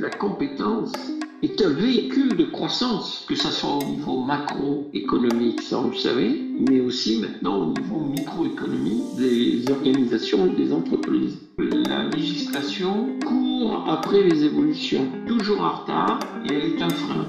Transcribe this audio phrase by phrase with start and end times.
[0.00, 0.92] la compétence
[1.42, 6.40] est un véhicule de croissance, que ce soit au niveau macroéconomique, ça vous le savez,
[6.68, 11.38] mais aussi maintenant au niveau microéconomique des organisations et des entreprises.
[11.58, 17.26] La législation court après les évolutions, toujours en retard, et elle est un frein.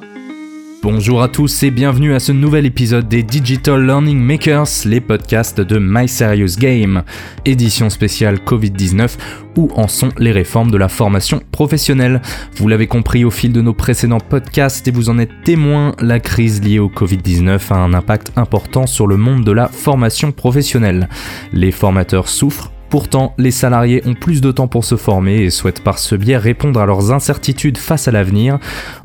[0.84, 5.62] Bonjour à tous et bienvenue à ce nouvel épisode des Digital Learning Makers, les podcasts
[5.62, 7.04] de My Serious Game,
[7.46, 9.16] édition spéciale Covid-19,
[9.58, 12.20] où en sont les réformes de la formation professionnelle.
[12.56, 16.20] Vous l'avez compris au fil de nos précédents podcasts et vous en êtes témoin, la
[16.20, 21.10] crise liée au Covid-19 a un impact important sur le monde de la formation professionnelle.
[21.54, 25.82] Les formateurs souffrent Pourtant, les salariés ont plus de temps pour se former et souhaitent
[25.82, 28.60] par ce biais répondre à leurs incertitudes face à l'avenir.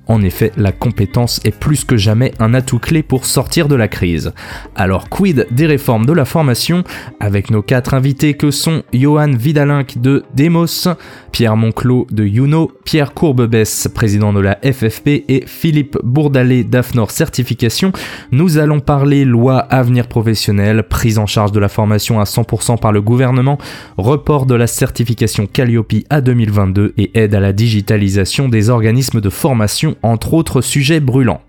[0.09, 3.88] En effet, la compétence est plus que jamais un atout clé pour sortir de la
[3.88, 4.32] crise.
[4.77, 6.84] Alors quid des réformes de la formation?
[7.19, 10.88] Avec nos quatre invités que sont Johan Vidalinck de Demos,
[11.32, 17.93] Pierre Monclos de Youno, Pierre Courbebès, président de la FFP et Philippe Bourdalet d'AFNOR Certification.
[18.30, 22.93] Nous allons parler loi avenir professionnel, prise en charge de la formation à 100% par
[22.93, 23.59] le gouvernement,
[23.98, 29.30] report de la certification Calliope à 2022 et aide à la digitalisation des organismes de
[29.30, 31.42] formation entre autres sujets brûlants.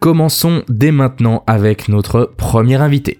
[0.00, 3.18] Commençons dès maintenant avec notre premier invité.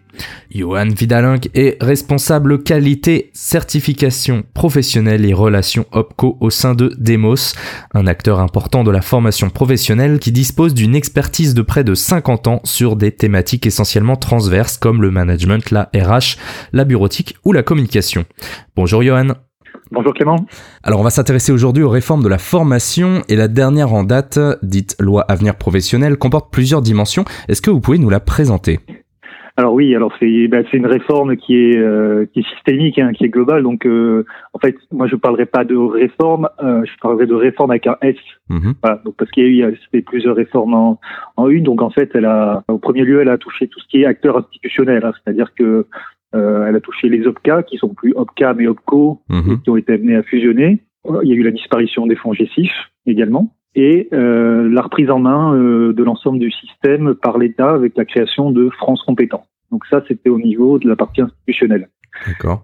[0.53, 7.55] Johan Vidalink est responsable qualité, certification professionnelle et relations OPCO au sein de Demos,
[7.95, 12.47] un acteur important de la formation professionnelle qui dispose d'une expertise de près de 50
[12.47, 16.37] ans sur des thématiques essentiellement transverses comme le management, la RH,
[16.73, 18.25] la bureautique ou la communication.
[18.77, 19.35] Bonjour Johan.
[19.91, 20.37] Bonjour Clément.
[20.83, 24.39] Alors on va s'intéresser aujourd'hui aux réformes de la formation et la dernière en date,
[24.63, 27.25] dite loi avenir professionnel, comporte plusieurs dimensions.
[27.49, 28.81] Est-ce que vous pouvez nous la présenter?
[29.59, 33.13] Alors oui, alors c'est ben, c'est une réforme qui est euh, qui est systémique, hein,
[33.13, 33.65] qui est globale.
[33.65, 37.73] Donc euh, en fait, moi je parlerai pas de réforme, euh, je parlerai de réforme
[37.73, 38.15] avec un S.
[38.51, 38.75] Mhm.
[38.81, 41.01] Voilà, donc parce qu'il y a eu plusieurs réformes en,
[41.37, 41.65] en, une.
[41.65, 44.07] Donc en fait, elle a au premier lieu, elle a touché tout ce qui est
[44.07, 45.87] acteur institutionnel, hein, c'est-à-dire que
[46.35, 49.63] euh, elle a touché les OPCA, qui sont plus OPCA mais OPCO, mhm.
[49.63, 50.83] qui ont été amenés à fusionner.
[51.23, 52.73] Il y a eu la disparition des fonds GESIF
[53.07, 57.97] également et euh, la reprise en main euh, de l'ensemble du système par l'État avec
[57.97, 59.45] la création de France Compétents.
[59.71, 61.89] Donc ça, c'était au niveau de la partie institutionnelle.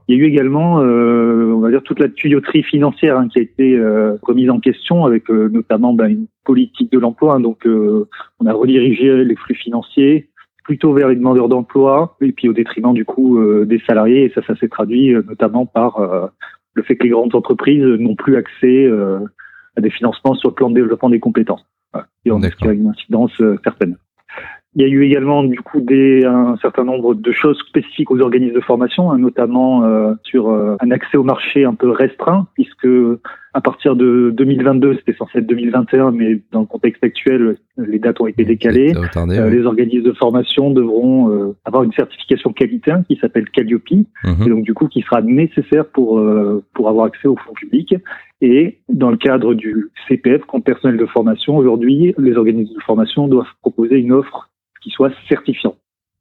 [0.09, 3.39] Il y a eu également, euh, on va dire, toute la tuyauterie financière hein, qui
[3.39, 7.35] a été euh, remise en question avec euh, notamment ben, une politique de l'emploi.
[7.35, 7.41] Hein.
[7.41, 10.29] donc, on a redirigé les flux financiers
[10.65, 14.25] plutôt vers les demandeurs d'emploi et puis au détriment du coup euh, des salariés.
[14.25, 16.27] Et ça, ça s'est traduit euh, notamment par euh,
[16.73, 18.91] le fait que les grandes entreprises n'ont plus accès
[19.77, 21.65] à des financements sur le plan de développement des compétences.
[22.25, 23.97] Et on a une incidence certaine.
[24.77, 28.21] Il y a eu également du coup des, un certain nombre de choses spécifiques aux
[28.21, 32.49] organismes de formation, hein, notamment euh, sur euh, un accès au marché un peu restreint,
[32.55, 32.89] puisque
[33.53, 38.21] à partir de 2022, c'était censé être 2021, mais dans le contexte actuel, les dates
[38.21, 38.93] ont été décalées.
[38.97, 44.43] Euh, les organismes de formation devront avoir une certification qualité qui s'appelle Calliope, mhm.
[44.45, 46.21] et donc du coup qui sera nécessaire pour
[46.73, 47.95] pour avoir accès aux fonds publics.
[48.41, 53.29] Et dans le cadre du CPF, compte personnel de formation, aujourd'hui, les organismes de formation
[53.29, 54.51] doivent proposer une offre
[54.85, 55.75] qui soit certifiant.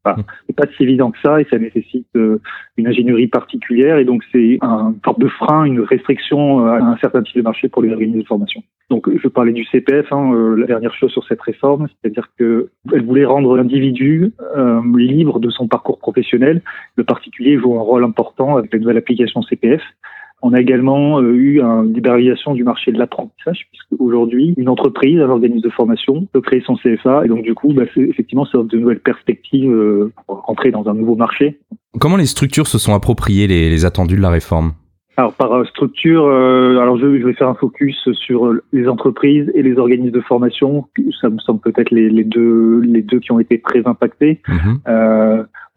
[0.06, 0.26] Enfin, mmh.
[0.48, 2.42] c'est pas si évident que ça et ça nécessite euh,
[2.76, 7.22] une ingénierie particulière et donc c'est un sorte de frein, une restriction à un certain
[7.22, 8.64] type de marché pour les organismes de formation.
[8.90, 12.70] Donc je parlais du CPF, hein, euh, la dernière chose sur cette réforme, c'est-à-dire que
[12.94, 16.62] elle voulait rendre l'individu euh, libre de son parcours professionnel.
[16.98, 19.82] Le particulier joue un rôle important avec la nouvelle application CPF
[20.44, 25.20] on a également euh, eu une libéralisation du marché de l'apprentissage, puisque aujourd'hui, une entreprise,
[25.22, 28.58] un organisme de formation, peut créer son CFA, et donc du coup, bah, effectivement, ça
[28.58, 31.60] offre de nouvelles perspectives euh, pour entrer dans un nouveau marché.
[32.00, 34.74] Comment les structures se sont appropriées les, attendus de la réforme?
[35.16, 39.78] Alors par euh, structure, alors je, vais faire un focus sur les entreprises et les
[39.78, 40.88] organismes de formation.
[41.22, 44.42] Ça me semble peut-être les, deux les deux qui ont été très impactés.
[44.50, 44.80] Mhm.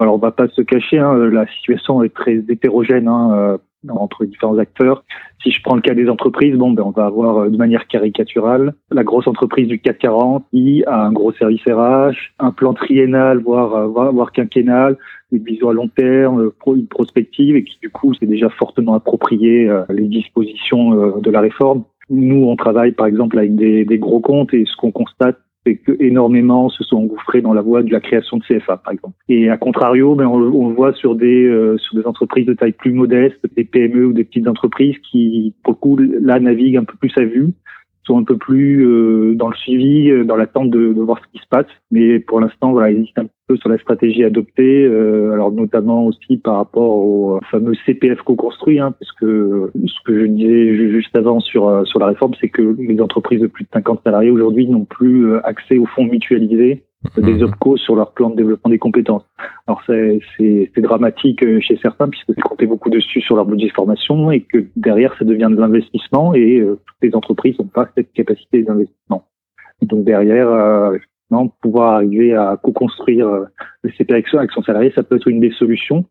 [0.00, 3.08] alors on va pas se cacher, hein, la situation est très hétérogène.
[3.08, 3.58] Hein,
[3.90, 5.04] entre différents acteurs.
[5.42, 7.86] Si je prends le cas des entreprises, bon, ben, on va avoir euh, de manière
[7.86, 12.74] caricaturale la grosse entreprise du CAC 40 qui a un gros service RH, un plan
[12.74, 14.96] triennal, voire, euh, voire, quinquennal,
[15.32, 18.94] une vision à long terme, euh, une prospective et qui du coup s'est déjà fortement
[18.94, 21.84] approprié les dispositions de la réforme.
[22.10, 25.76] Nous, on travaille par exemple avec des, des gros comptes et ce qu'on constate, c'est
[25.76, 29.14] que énormément se sont engouffrés dans la voie de la création de CFA, par exemple.
[29.28, 32.54] Et à contrario, ben, on, on le voit sur des euh, sur des entreprises de
[32.54, 36.76] taille plus modeste, des PME ou des petites entreprises qui, pour le coup, là naviguent
[36.76, 37.52] un peu plus à vue,
[38.06, 41.32] sont un peu plus euh, dans le suivi, euh, dans l'attente de, de, voir ce
[41.32, 41.66] qui se passe.
[41.90, 46.06] Mais pour l'instant, voilà, ils hésitent un peu sur la stratégie adoptée, euh, alors notamment
[46.06, 51.16] aussi par rapport au fameux CPF co-construit, hein, parce que ce que je disais juste
[51.16, 54.68] avant sur sur la réforme, c'est que les entreprises de plus de 50 salariés aujourd'hui
[54.68, 56.84] n'ont plus accès aux fonds mutualisés
[57.16, 57.44] des mhm.
[57.44, 59.24] OPCO sur leur plan de développement des compétences.
[59.66, 63.72] Alors c'est dramatique euh, chez certains puisque c'est compté beaucoup dessus sur leur budget de
[63.72, 67.88] formation et que derrière ça devient de l'investissement et euh, toutes les entreprises n'ont pas
[67.96, 69.24] cette capacité d'investissement.
[69.82, 70.96] Donc derrière, euh,
[71.60, 73.44] pouvoir arriver à co-construire euh,
[73.82, 76.04] le CPA avec son salarié, ça peut être une des solutions.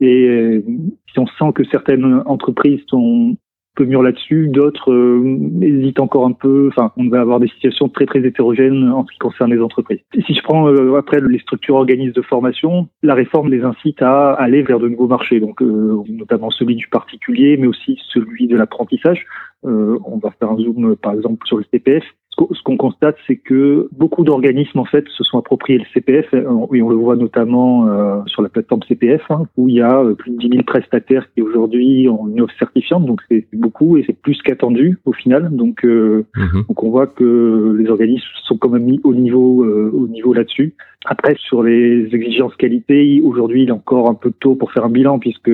[0.00, 0.64] Et
[1.12, 3.36] si on sent que certaines entreprises sont
[3.74, 6.68] peu mûr là-dessus, d'autres euh, hésitent encore un peu.
[6.68, 10.00] Enfin, on va avoir des situations très très hétérogènes en ce qui concerne les entreprises.
[10.14, 14.32] si je prends euh, après les structures organismes de formation, la réforme les incite à
[14.32, 18.56] aller vers de nouveaux marchés, donc euh, notamment celui du particulier, mais aussi celui de
[18.56, 19.24] l'apprentissage.
[19.62, 22.04] on va faire un zoom par exemple sur le CPF
[22.38, 26.46] ce qu'on constate, c'est que beaucoup d'organismes en fait se sont appropriés le CPF et
[26.46, 30.14] on le voit notamment euh, sur la plateforme CPF hein, où il y a euh,
[30.14, 34.04] plus de 10 000 prestataires qui aujourd'hui ont une offre certifiante, donc c'est beaucoup et
[34.06, 35.54] c'est plus qu'attendu au final.
[35.54, 36.64] Donc, euh, mhm.
[36.68, 40.74] donc on voit que les organismes sont quand même mis au niveau au niveau là-dessus.
[41.04, 44.88] Après, sur les exigences qualité, aujourd'hui, il est encore un peu tôt pour faire un
[44.88, 45.50] bilan, puisque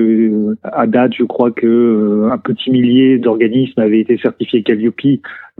[0.63, 5.01] à date, je crois que un petit millier d'organismes avaient été certifiés Calliope,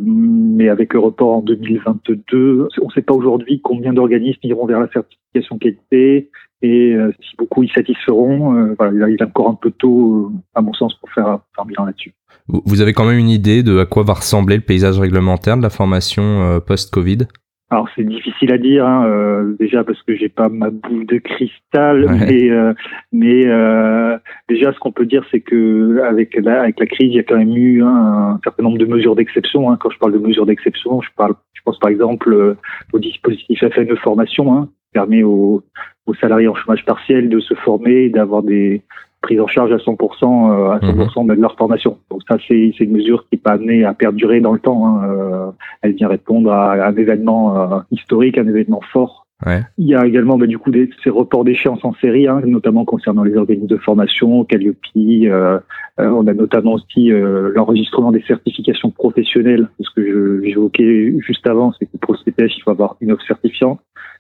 [0.02, 4.80] mais avec le report en 2022, on ne sait pas aujourd'hui combien d'organismes iront vers
[4.80, 6.30] la certification qualité
[6.62, 8.56] et euh, si beaucoup y satisferont.
[8.56, 11.66] Euh, voilà, il est encore un peu tôt, euh, à mon sens, pour faire un
[11.66, 12.14] bilan là-dessus.
[12.48, 15.62] Vous avez quand même une idée de à quoi va ressembler le paysage réglementaire de
[15.62, 17.28] la formation post-Covid?
[17.72, 21.20] Alors c'est difficile à dire, hein, euh, déjà parce que j'ai pas ma boule de
[21.20, 22.74] cristal, mais, euh,
[23.12, 24.18] mais euh,
[24.48, 27.24] déjà ce qu'on peut dire c'est que avec la, avec la crise, il y a
[27.24, 29.72] quand même eu un certain nombre de mesures d'exception.
[29.72, 29.78] Hein.
[29.80, 32.56] Quand je parle de mesures d'exception, je parle, je pense par exemple
[32.92, 35.62] au dispositif FNE formation, hein, qui permet aux,
[36.08, 38.82] aux salariés en chômage partiel de se former, d'avoir des
[39.22, 41.36] prise en charge à 100% euh, à 100% mhm.
[41.36, 41.98] de leur formation.
[42.10, 44.88] Donc ça, c'est une mesure qui n'est pas amenée à perdurer dans le temps.
[44.88, 45.10] Hein.
[45.10, 45.52] Euh,
[45.82, 49.26] elle vient répondre à, un événement euh, historique, un événement fort.
[49.46, 49.62] Ouais.
[49.78, 52.84] Il y a également bah, du coup des, ces reports d'échéance en série, hein, notamment
[52.84, 54.76] concernant les organismes de formation, Calliope.
[54.98, 55.60] Euh,
[55.98, 59.68] on a notamment aussi l'enregistrement des certifications professionnelles.
[59.80, 63.26] Ce que j'évoquais juste avant, c'est que pour le CPH, il faut avoir une offre
[63.26, 63.80] certifiante.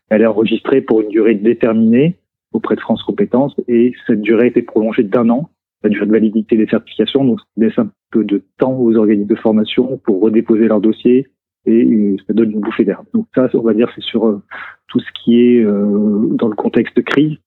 [0.10, 2.18] Elle est enregistrée pour une durée déterminée
[2.54, 5.50] auprès de France Compétences et cette durée a été prolongée d'un an,
[5.84, 9.30] la durée de validité des certifications, donc ça laisse un peu de temps aux organismes
[9.30, 11.28] de formation pour redéposer leur dossier
[11.66, 13.04] et euh, ça donne une bouffée d'air.
[13.14, 14.42] Donc ça, on va dire, c'est sur euh,
[14.88, 17.38] tout ce qui est euh, dans le contexte de crise.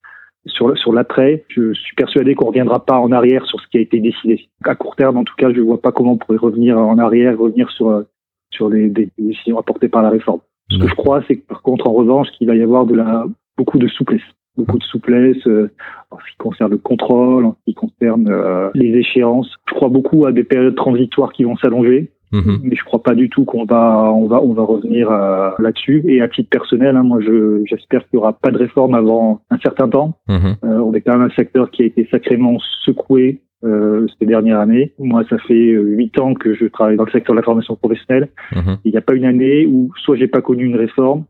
[0.46, 3.80] Sur, sur l'après, je suis persuadé qu'on reviendra pas en arrière sur ce qui a
[3.80, 4.48] été décidé.
[4.64, 6.98] À court terme, en tout cas, je ne vois pas comment on pourrait revenir en
[6.98, 8.04] arrière, revenir sur,
[8.50, 8.88] sur les,
[9.18, 10.40] décisions apportées par la réforme.
[10.70, 12.94] Ce que je crois, c'est que par contre, en revanche, qu'il va y avoir de
[12.94, 13.24] la,
[13.56, 14.22] beaucoup de souplesse
[14.56, 15.70] beaucoup de souplesse euh,
[16.10, 19.50] en ce qui concerne le contrôle, en ce qui concerne euh, les échéances.
[19.68, 22.10] Je crois beaucoup à des périodes transitoires qui vont s'allonger.
[22.32, 22.60] Mhm.
[22.62, 26.02] Mais je crois pas du tout qu'on va on va on va revenir euh, là-dessus.
[26.06, 29.42] Et à titre personnel, hein, moi je j'espère qu'il y aura pas de réforme avant
[29.50, 30.16] un certain temps.
[30.28, 30.56] Mhm.
[30.62, 32.56] on est quand même un secteur qui a été sacrément
[32.86, 34.92] secoué euh, ces dernières années.
[34.98, 38.28] Moi, ça fait huit ans que je travaille dans le secteur de la formation professionnelle.
[38.52, 38.78] Mhm.
[38.84, 41.24] Il n'y a pas une année où soit j'ai pas connu une réforme,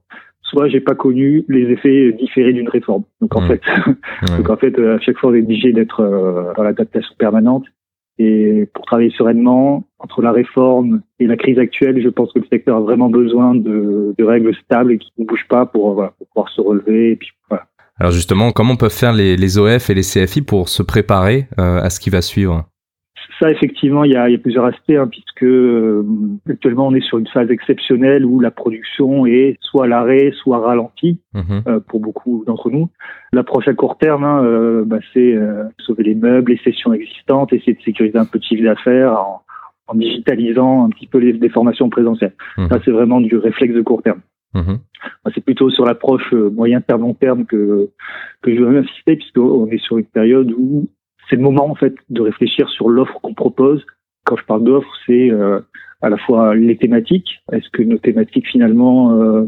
[0.52, 3.04] soit j'ai pas connu les effets différés d'une réforme.
[3.20, 3.62] Donc en fait,
[4.37, 7.64] donc en fait, à chaque fois, on est obligé d'être euh, dans l'adaptation permanente.
[8.19, 12.44] Et pour travailler sereinement, entre la réforme et la crise actuelle, je pense que le
[12.52, 16.12] secteur a vraiment besoin de, de règles stables et qui ne bougent pas pour, voilà,
[16.19, 17.12] pour pouvoir se relever.
[17.12, 17.65] Et puis, voilà.
[17.98, 21.81] Alors justement, comment peuvent faire les, les OF et les CFI pour se préparer euh,
[21.81, 22.67] à ce qui va suivre?
[23.38, 26.05] Ça, effectivement, il y a, il y a plusieurs aspects, hein, puisque euh,
[26.48, 30.58] actuellement on est sur une phase exceptionnelle où la production est soit à l'arrêt, soit
[30.58, 31.62] ralentie mhm.
[31.67, 32.88] euh, pour beaucoup d'entre nous.
[33.32, 35.36] L'approche à court terme, hein, euh, bah, c'est
[35.79, 39.43] sauver les meubles, les sessions existantes, essayer de sécuriser un peu de chiffre d'affaires en,
[39.88, 42.34] en, digitalisant un petit peu les, formations présentielles.
[42.58, 42.69] Mhm.
[42.69, 44.20] Ça, c'est vraiment du réflexe de court terme.
[44.55, 44.79] Mhm.
[45.34, 47.88] C'est plutôt sur l'approche moyen terme long terme que
[48.43, 50.88] que je veux insister puisqu'on est sur une période où
[51.29, 53.84] c'est le moment en fait de réfléchir sur l'offre qu'on propose.
[54.24, 55.60] Quand je parle d'offre, c'est euh,
[56.00, 57.43] à la fois les thématiques.
[57.52, 59.46] Est-ce que nos thématiques finalement, euh,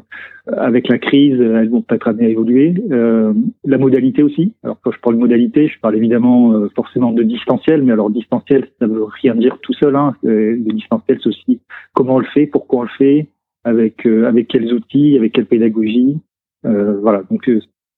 [0.57, 2.75] avec la crise, elles vont peut-être amener à évoluer?
[2.90, 3.33] Euh,
[3.64, 4.54] La modalité aussi.
[4.62, 8.69] Alors quand je parle de modalité, je parle évidemment forcément de distanciel, mais alors distanciel,
[8.78, 9.95] ça veut rien dire tout seul.
[9.97, 10.16] Hein.
[10.23, 11.61] Le distanciel, c'est aussi
[11.93, 13.28] comment on le fait, pourquoi on le fait,
[13.64, 16.19] avec avec quels outils, avec quelle pédagogie.
[16.62, 17.23] voilà.
[17.31, 17.49] Donc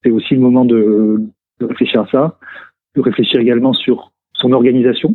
[0.05, 1.23] c'est aussi le moment de,
[1.61, 2.39] de réfléchir à ça
[2.97, 5.15] de réfléchir également sur son organisation.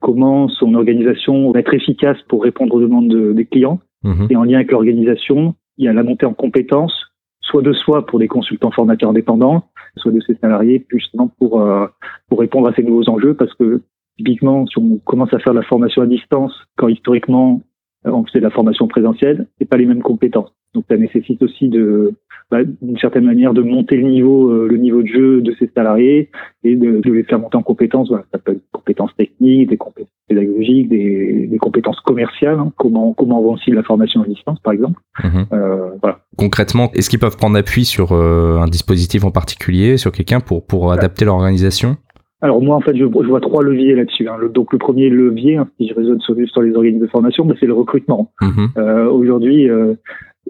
[0.00, 3.80] comment son organisation va être efficace pour répondre aux demandes des clients.
[4.04, 4.26] Mhm.
[4.30, 6.94] Et en lien avec l'organisation, il y a la montée en compétences,
[7.40, 9.64] soit de soi pour des consultants formateurs indépendants,
[9.96, 11.86] soit de ses salariés, justement pour, euh,
[12.28, 13.82] pour répondre à ces nouveaux enjeux, parce que
[14.18, 17.62] typiquement, si on commence à faire de la formation à distance, quand historiquement
[18.04, 20.52] on faisait de la formation présentielle, c'est pas les mêmes compétences.
[20.76, 22.12] Donc ça nécessite aussi de,
[22.50, 25.70] bah, d'une certaine manière, de monter le niveau, euh, le niveau de jeu de ses
[25.74, 26.28] salariés
[26.64, 28.08] et de, de les faire monter en compétences.
[28.08, 32.58] Voilà, ça peut être des compétences techniques, des compétences pédagogiques, des, des compétences commerciales.
[32.58, 32.72] Hein.
[32.76, 35.00] comment comment on vend aussi la formation à distance, par exemple.
[35.24, 35.46] Mhm.
[35.54, 36.18] Euh, voilà.
[36.36, 40.66] Concrètement, est-ce qu'ils peuvent prendre appui sur euh, un dispositif en particulier, sur quelqu'un pour
[40.66, 41.96] pour adapter leur organisation
[42.42, 44.28] alors moi, en fait, je, vois trois leviers là-dessus.
[44.28, 44.36] Hein.
[44.52, 47.54] donc le premier levier, hein, si je raisonne sur, sur les organismes de formation, bah,
[47.58, 48.30] c'est le recrutement.
[48.42, 48.68] Mhm.
[48.76, 49.94] Euh, Aujourd'hui, euh,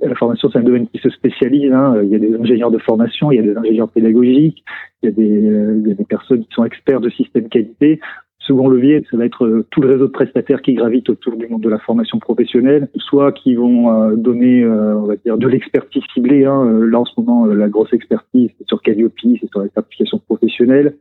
[0.03, 1.73] la formation, c'est un domaine qui se spécialise.
[1.73, 2.01] Hein.
[2.03, 4.65] Il y a des ingénieurs de formation, il y a des ingénieurs pédagogiques,
[5.03, 7.49] il y a des, euh, il y a des personnes qui sont experts de système
[7.49, 8.01] qualité.
[8.47, 11.49] Second levier, ça va être euh, tout le réseau de prestataires qui gravitent autour du
[11.49, 15.49] monde de la formation professionnelle, soit qui vont euh, donner, euh, on va dire, de
[15.49, 16.45] l'expertise ciblée.
[16.45, 16.81] Hein.
[16.89, 20.95] Là, en ce moment, la grosse expertise, c'est sur Calliope, c'est sur la certification professionnelle,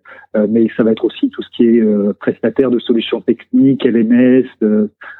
[0.49, 4.45] mais ça va être aussi tout ce qui est prestataire de solutions techniques, LMS,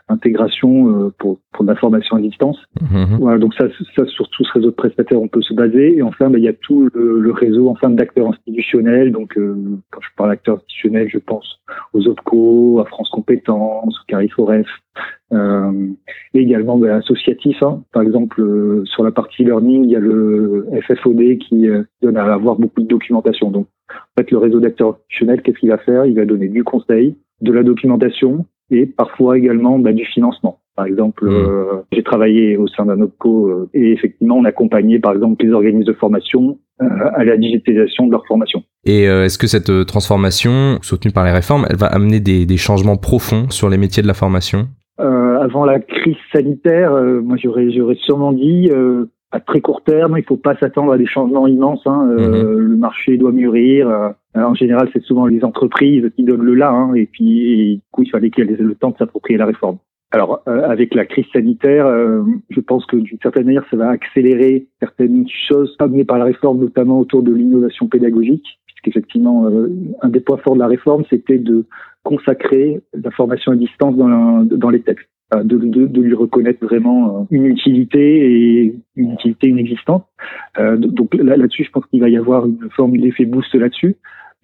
[0.09, 2.57] intégration pour, pour la formation à distance.
[2.81, 3.17] Mm-hmm.
[3.19, 3.65] Voilà, donc ça,
[3.95, 5.97] ça, sur tout ce réseau de prestataires, on peut se baser.
[5.97, 9.11] Et enfin, ben, il y a tout le, le réseau enfin d'acteurs institutionnels.
[9.11, 11.59] Donc, quand je parle d'acteurs institutionnels, je pense
[11.93, 14.67] aux à France Compétences, Cariforef,
[15.33, 15.87] euh,
[16.33, 17.61] et également ben, associatif.
[17.63, 17.83] Hein.
[17.91, 22.17] Par exemple, euh, sur la partie learning, il y a le FFOD qui euh, donne
[22.17, 23.51] à avoir beaucoup de documentation.
[23.51, 26.05] Donc, en fait, le réseau d'acteurs institutionnels, qu'est-ce qu'il va faire?
[26.05, 30.59] Il va donner du conseil, de la documentation et parfois également ben, du financement.
[30.75, 31.33] Par exemple, mmh.
[31.33, 35.53] euh, j'ai travaillé au sein d'un OPCO euh, et effectivement, on accompagnait par exemple les
[35.53, 38.61] organismes de formation euh, à la digitalisation de leur formation.
[38.85, 42.97] Et est-ce que cette transformation, soutenue par les réformes, elle va amener des, des changements
[42.97, 44.67] profonds sur les métiers de la formation?
[44.97, 46.91] Avant la crise sanitaire,
[47.23, 48.69] moi j'aurais, j'aurais sûrement dit
[49.31, 51.81] à très court terme, il ne faut pas s'attendre à des changements immenses.
[51.85, 52.05] Hein.
[52.05, 52.57] Mmh.
[52.57, 54.13] Le marché doit mûrir.
[54.33, 58.03] en général, c'est souvent les entreprises qui donnent le là, hein, et puis du coup,
[58.03, 59.77] il fallait qu'elles aient le temps de s'approprier la réforme.
[60.15, 63.89] Alors, euh, avec la crise sanitaire, euh, je pense que d'une certaine manière, ça va
[63.89, 69.67] accélérer certaines choses amenées par la réforme, notamment autour de l'innovation pédagogique, puisqu'effectivement, euh,
[70.01, 71.65] un des points forts de la réforme, c'était de
[72.03, 78.75] consacrer la formation à distance dans, les textes, de, lui reconnaître vraiment une utilité et
[78.95, 80.05] une utilité inexistante.
[80.77, 83.97] donc là-dessus, je pense qu'il va y avoir une forme d'effet boost là-dessus.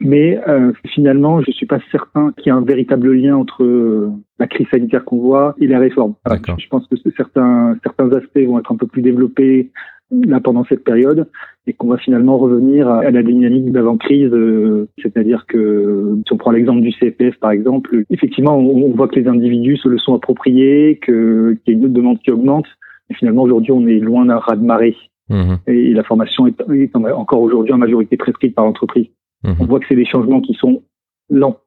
[0.03, 4.09] Mais euh, finalement, je suis pas certain qu'il y ait un véritable lien entre euh,
[4.39, 6.15] la crise sanitaire qu'on voit et la réforme.
[6.57, 9.71] Je pense que certains certains aspects vont être un peu plus développés
[10.11, 11.29] là pendant cette période
[11.67, 16.51] et qu'on va finalement revenir à, la dynamique d'avant-crise, euh, c'est-à-dire que si on prend
[16.51, 20.99] l'exemple du CPF par exemple, effectivement on, voit que les individus se le sont appropriés,
[21.05, 22.65] qu'il y a une demande qui augmente,
[23.09, 24.97] mais finalement aujourd'hui on est loin d'un raz-de-marée.
[25.29, 29.07] Mmh et la formation est, est encore aujourd'hui en majorité prescrite par l'entreprise.
[29.43, 29.55] Mhm.
[29.59, 30.83] On voit que c'est des changements qui sont
[31.29, 31.57] lents.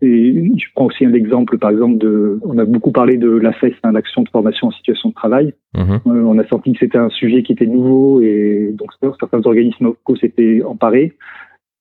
[0.00, 3.74] Et je prends aussi un exemple, par exemple, de, on a beaucoup parlé de l'AFES,
[3.82, 5.54] hein, l'action de formation en situation de travail.
[5.76, 6.00] Mhm.
[6.06, 9.92] Euh, on a senti que c'était un sujet qui était nouveau et donc certains organismes
[10.20, 11.16] s'étaient emparés.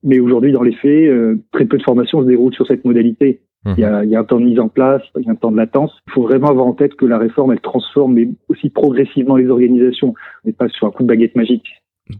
[0.03, 3.41] Mais aujourd'hui, dans les faits, euh, très peu de formations se déroulent sur cette modalité.
[3.65, 3.73] Mhm.
[3.77, 5.31] Il, y a, il y, a, un temps de mise en place, il y a
[5.31, 5.91] un temps de latence.
[6.07, 9.47] Il faut vraiment avoir en tête que la réforme, elle transforme, mais aussi progressivement les
[9.47, 10.15] organisations.
[10.43, 11.67] On n'est pas sur un coup de baguette magique.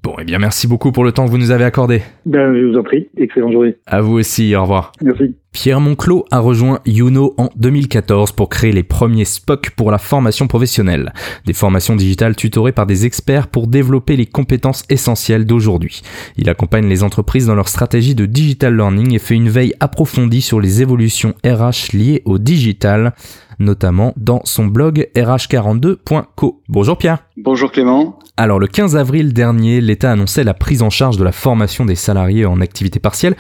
[0.03, 2.01] Bon, eh bien, merci beaucoup pour le temps que vous nous avez accordé.
[2.25, 3.08] Ben, je vous en prie.
[3.15, 3.75] Excellente journée.
[3.86, 4.53] À vous aussi.
[4.56, 4.91] Au revoir.
[5.01, 5.36] Merci.
[5.53, 10.48] Pierre Monclos a rejoint Youno en 2014 pour créer les premiers SPOC pour la formation
[10.48, 11.13] professionnelle.
[11.46, 16.01] Des formations digitales tutorées par des experts pour développer les compétences essentielles d'aujourd'hui.
[16.38, 20.41] Il accompagne les entreprises dans leur stratégie de digital learning et fait une veille approfondie
[20.41, 23.13] sur les évolutions RH liées au digital
[23.59, 26.61] notamment dans son blog rh42.co.
[26.67, 27.25] Bonjour Pierre.
[27.37, 28.19] Bonjour Clément.
[28.37, 31.95] Alors le 15 avril dernier, l'État annonçait la prise en charge de la formation des
[31.95, 33.35] salariés en activité partielle.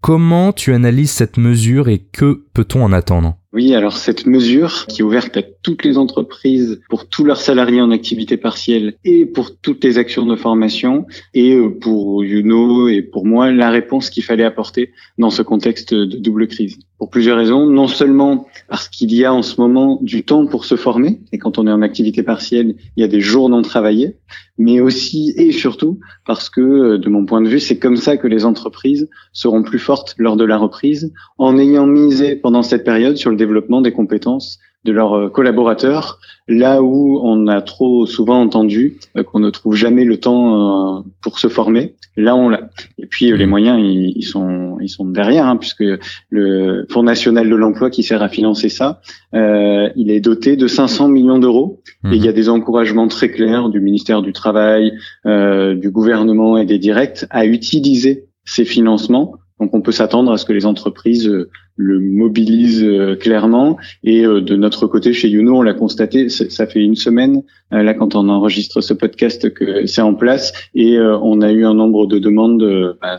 [0.00, 3.36] Comment tu analyses cette mesure et que peut-on en attendre?
[3.52, 7.82] Oui, alors cette mesure qui est ouverte à toutes les entreprises pour tous leurs salariés
[7.82, 13.02] en activité partielle et pour toutes les actions de formation et euh, pour Youno et
[13.02, 16.78] pour moi la réponse qu'il fallait apporter dans ce contexte de double crise.
[17.02, 20.64] Pour plusieurs raisons, non seulement parce qu'il y a en ce moment du temps pour
[20.64, 23.60] se former et quand on est en activité partielle, il y a des jours non
[23.60, 24.18] travaillés,
[24.56, 28.16] mais aussi et surtout parce que euh, de mon point de vue, c'est comme ça
[28.16, 32.84] que les entreprises seront plus fortes lors de la reprise en ayant misé pendant cette
[32.84, 38.40] période sur le développement des compétences de leurs collaborateurs, là où on a trop souvent
[38.40, 38.98] entendu
[39.30, 41.94] qu'on ne trouve jamais le temps pour se former.
[42.16, 42.68] Là, on l'a.
[42.98, 43.48] Et puis les mmh.
[43.48, 45.84] moyens, ils, sont ils sont derrière, hein, puisque
[46.28, 49.00] le Fonds national de l'emploi qui sert à financer ça,
[49.34, 51.80] euh, il est doté de 500 millions d'euros.
[52.04, 52.34] Et il y a mmh.
[52.34, 54.92] des encouragements très clairs du ministère du Travail,
[55.24, 59.36] euh, du gouvernement et des directs à utiliser ces financements.
[59.62, 63.76] Donc, on peut s'attendre à ce que les entreprises euh, le mobilisent euh, clairement.
[64.02, 67.94] Et euh, de notre côté, chez Youno, on l'a constaté, ça fait une semaine, là,
[67.94, 70.52] quand on enregistre ce podcast, que c'est en place.
[70.74, 73.18] Et on a eu un nombre de demandes, bah,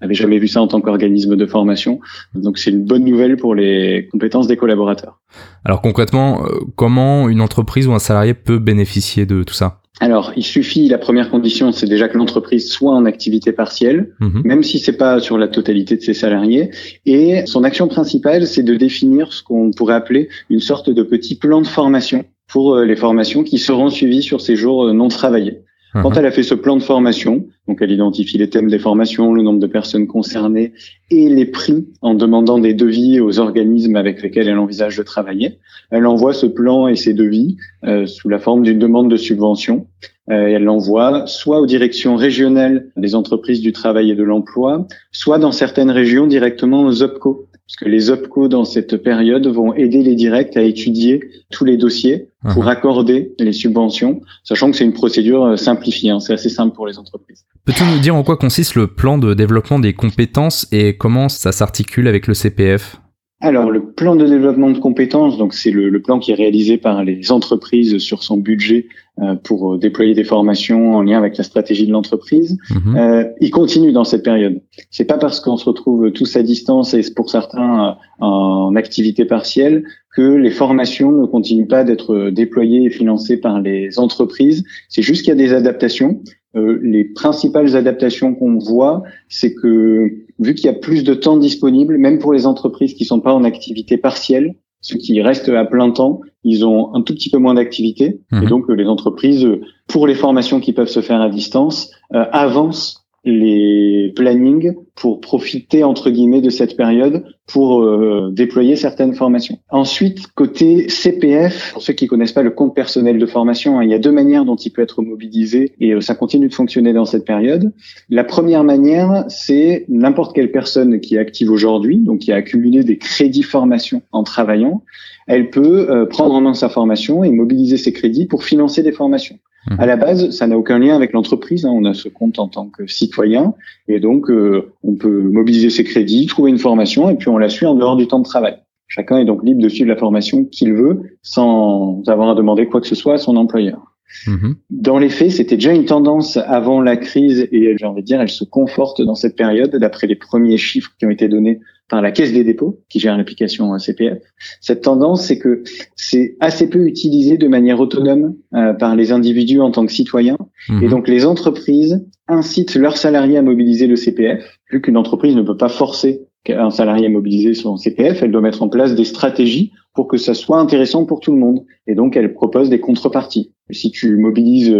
[0.00, 2.00] n'avait jamais vu ça en tant qu'organisme de formation.
[2.34, 5.20] Donc c'est une bonne nouvelle pour les compétences des collaborateurs.
[5.64, 6.42] Alors concrètement,
[6.74, 9.82] comment une entreprise ou un salarié peut bénéficier de tout ça?
[9.98, 14.42] Alors, il suffit, la première condition, c'est déjà que l'entreprise soit en activité partielle, mhm.
[14.44, 16.70] même si c'est pas sur la totalité de ses salariés.
[17.06, 21.34] Et son action principale, c'est de définir ce qu'on pourrait appeler une sorte de petit
[21.34, 25.08] plan de formation pour euh, les formations qui seront suivies sur ces jours euh, non
[25.08, 25.62] travaillés.
[26.02, 26.18] Quand mhm.
[26.18, 29.42] elle a fait ce plan de formation, donc elle identifie les thèmes des formations, le
[29.42, 30.72] nombre de personnes concernées
[31.10, 35.58] et les prix en demandant des devis aux organismes avec lesquels elle envisage de travailler.
[35.90, 39.86] Elle envoie ce plan et ses devis euh, sous la forme d'une demande de subvention.
[40.28, 45.38] Euh, elle l'envoie soit aux directions régionales des entreprises du travail et de l'emploi, soit
[45.38, 50.02] dans certaines régions directement aux OPCO, parce que les OPCO dans cette période vont aider
[50.02, 51.20] les directs à étudier
[51.50, 56.20] tous les dossiers pour accorder les subventions, sachant que c'est une procédure euh, simplifiée, hein,
[56.20, 57.44] c'est assez simple pour les entreprises.
[57.64, 61.50] Peux-tu nous dire en quoi consiste le plan de développement des compétences et comment ça
[61.50, 63.00] s'articule avec le CPF
[63.40, 67.04] alors, le plan de développement de compétences, donc c'est le, plan qui est réalisé par
[67.04, 68.86] les entreprises sur son budget
[69.20, 72.56] euh, pour euh, déployer des formations en lien avec la stratégie de l'entreprise.
[72.70, 72.96] Mhm.
[72.96, 74.62] Euh, il continue dans cette période.
[74.90, 79.84] C'est pas parce qu'on se retrouve tous à distance et pour certains en activité partielle
[80.14, 84.64] que les formations ne continuent pas d'être déployées et financées par les entreprises.
[84.88, 86.22] C'est juste qu'il y a des adaptations.
[86.56, 91.36] Euh, les principales adaptations qu'on voit, c'est que vu qu'il y a plus de temps
[91.36, 95.64] disponible, même pour les entreprises qui sont pas en activité partielle, ceux qui restent à
[95.64, 98.20] plein temps, ils ont un tout petit peu moins d'activité.
[98.32, 98.48] Et mhm.
[98.48, 99.46] donc, les entreprises,
[99.88, 105.84] pour les formations qui peuvent se faire à distance, euh, avancent les plannings pour profiter
[105.84, 109.58] entre guillemets de cette période pour euh, déployer certaines formations.
[109.68, 113.90] Ensuite, côté CPF, pour ceux qui connaissent pas le compte personnel de formation, hein, il
[113.90, 116.92] y a deux manières dont il peut être mobilisé et euh, ça continue de fonctionner
[116.92, 117.72] dans cette période.
[118.08, 122.82] La première manière, c'est n'importe quelle personne qui est active aujourd'hui, donc qui a accumulé
[122.84, 124.82] des crédits formation en travaillant,
[125.26, 128.92] elle peut euh, prendre en main sa formation et mobiliser ses crédits pour financer des
[128.92, 129.38] formations.
[129.78, 131.64] À la base, ça n'a aucun lien avec l'entreprise.
[131.64, 131.72] Hein.
[131.72, 133.54] On a ce compte en tant que citoyen
[133.88, 137.48] et donc euh, on peut mobiliser ses crédits, trouver une formation et puis on la
[137.48, 138.58] suit en dehors du temps de travail.
[138.88, 142.80] Chacun est donc libre de suivre la formation qu'il veut sans avoir à demander quoi
[142.80, 143.95] que ce soit à son employeur.
[144.26, 144.56] Mhm.
[144.70, 148.20] Dans les faits, c'était déjà une tendance avant la crise et j'ai envie de dire,
[148.20, 152.02] elle se conforte dans cette période d'après les premiers chiffres qui ont été donnés par
[152.02, 154.18] la Caisse des dépôts, qui gère l'application CPF.
[154.60, 155.62] Cette tendance, c'est que
[155.94, 160.38] c'est assez peu utilisé de manière autonome euh, par les individus en tant que citoyens.
[160.68, 160.82] Mhm.
[160.82, 165.42] Et donc, les entreprises incitent leurs salariés à mobiliser le CPF, vu qu'une entreprise ne
[165.42, 169.04] peut pas forcer un salarié à mobiliser son CPF, elle doit mettre en place des
[169.04, 171.64] stratégies pour que ça soit intéressant pour tout le monde.
[171.88, 173.52] Et donc, elle propose des contreparties.
[173.70, 174.72] Si tu mobilises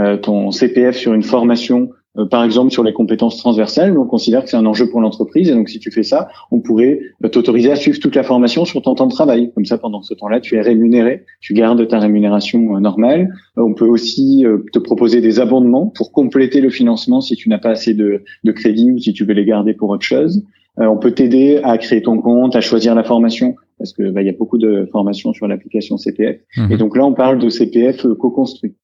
[0.00, 4.44] euh, ton CPF sur une formation euh, par exemple sur les compétences transversales, on considère
[4.44, 7.28] que c'est un enjeu pour l'entreprise et donc si tu fais ça, on pourrait euh,
[7.28, 9.50] t'autoriser à suivre toute la formation sur ton temps de travail.
[9.54, 13.30] Comme ça, pendant ce temps-là, tu es rémunéré, tu gardes ta rémunération euh, normale.
[13.56, 17.70] On peut aussi te proposer des abondements pour compléter le financement si tu n'as pas
[17.70, 20.42] assez de, de crédit ou si tu veux les garder pour autre chose.
[20.78, 24.26] On peut t'aider à créer ton compte, à choisir la formation parce que bah, il
[24.26, 26.36] y a beaucoup de formations sur l'application CPF.
[26.56, 26.72] Mhm.
[26.72, 28.76] Et donc là, on parle de CPF euh, co-construit.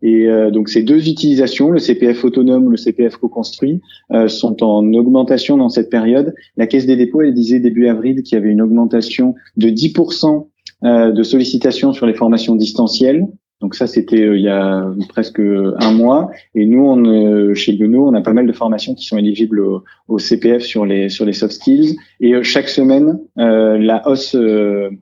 [0.00, 3.82] Et euh, donc ces deux utilisations, le CPF autonome, le CPF co-construit,
[4.12, 6.34] euh, sont en augmentation dans cette période.
[6.56, 10.46] La Caisse des dépôts, elle disait début avril qu'il y avait une augmentation de 10%
[10.82, 13.26] de sollicitations sur les formations distancielles
[13.62, 16.30] donc ça, c'était euh, il y a presque un mois.
[16.54, 19.60] Et nous, on, euh, chez Guno, on a pas mal de formations qui sont éligibles
[20.08, 21.96] au, CPF sur les sur les soft skills.
[22.20, 24.36] Et euh, chaque semaine, la hausse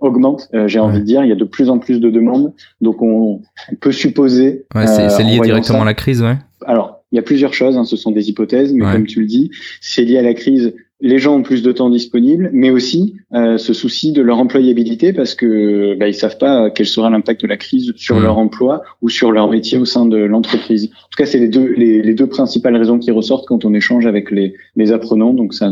[0.00, 0.48] augmente.
[0.66, 2.52] J'ai envie de dire, il y a de plus en plus de demandes.
[2.80, 3.42] Donc on,
[3.80, 4.66] peut supposer.
[4.74, 6.36] Ouais, c'est lié directement à la crise, ouais.
[6.66, 7.76] Alors, il y a plusieurs choses.
[7.76, 10.74] Hein, ce sont des hypothèses, mais comme tu le dis, c'est lié à la crise
[11.04, 15.12] les gens ont plus de temps disponible, mais aussi euh, ce souci de leur employabilité
[15.12, 18.22] parce que bah, ils savent pas quel sera l'impact de la crise sur mmh.
[18.22, 20.86] leur emploi ou sur leur métier au sein de l'entreprise.
[20.86, 24.06] En tout cas, c'est les deux les, deux principales raisons qui ressortent quand on échange
[24.06, 25.34] avec les, les apprenants.
[25.34, 25.70] Donc ça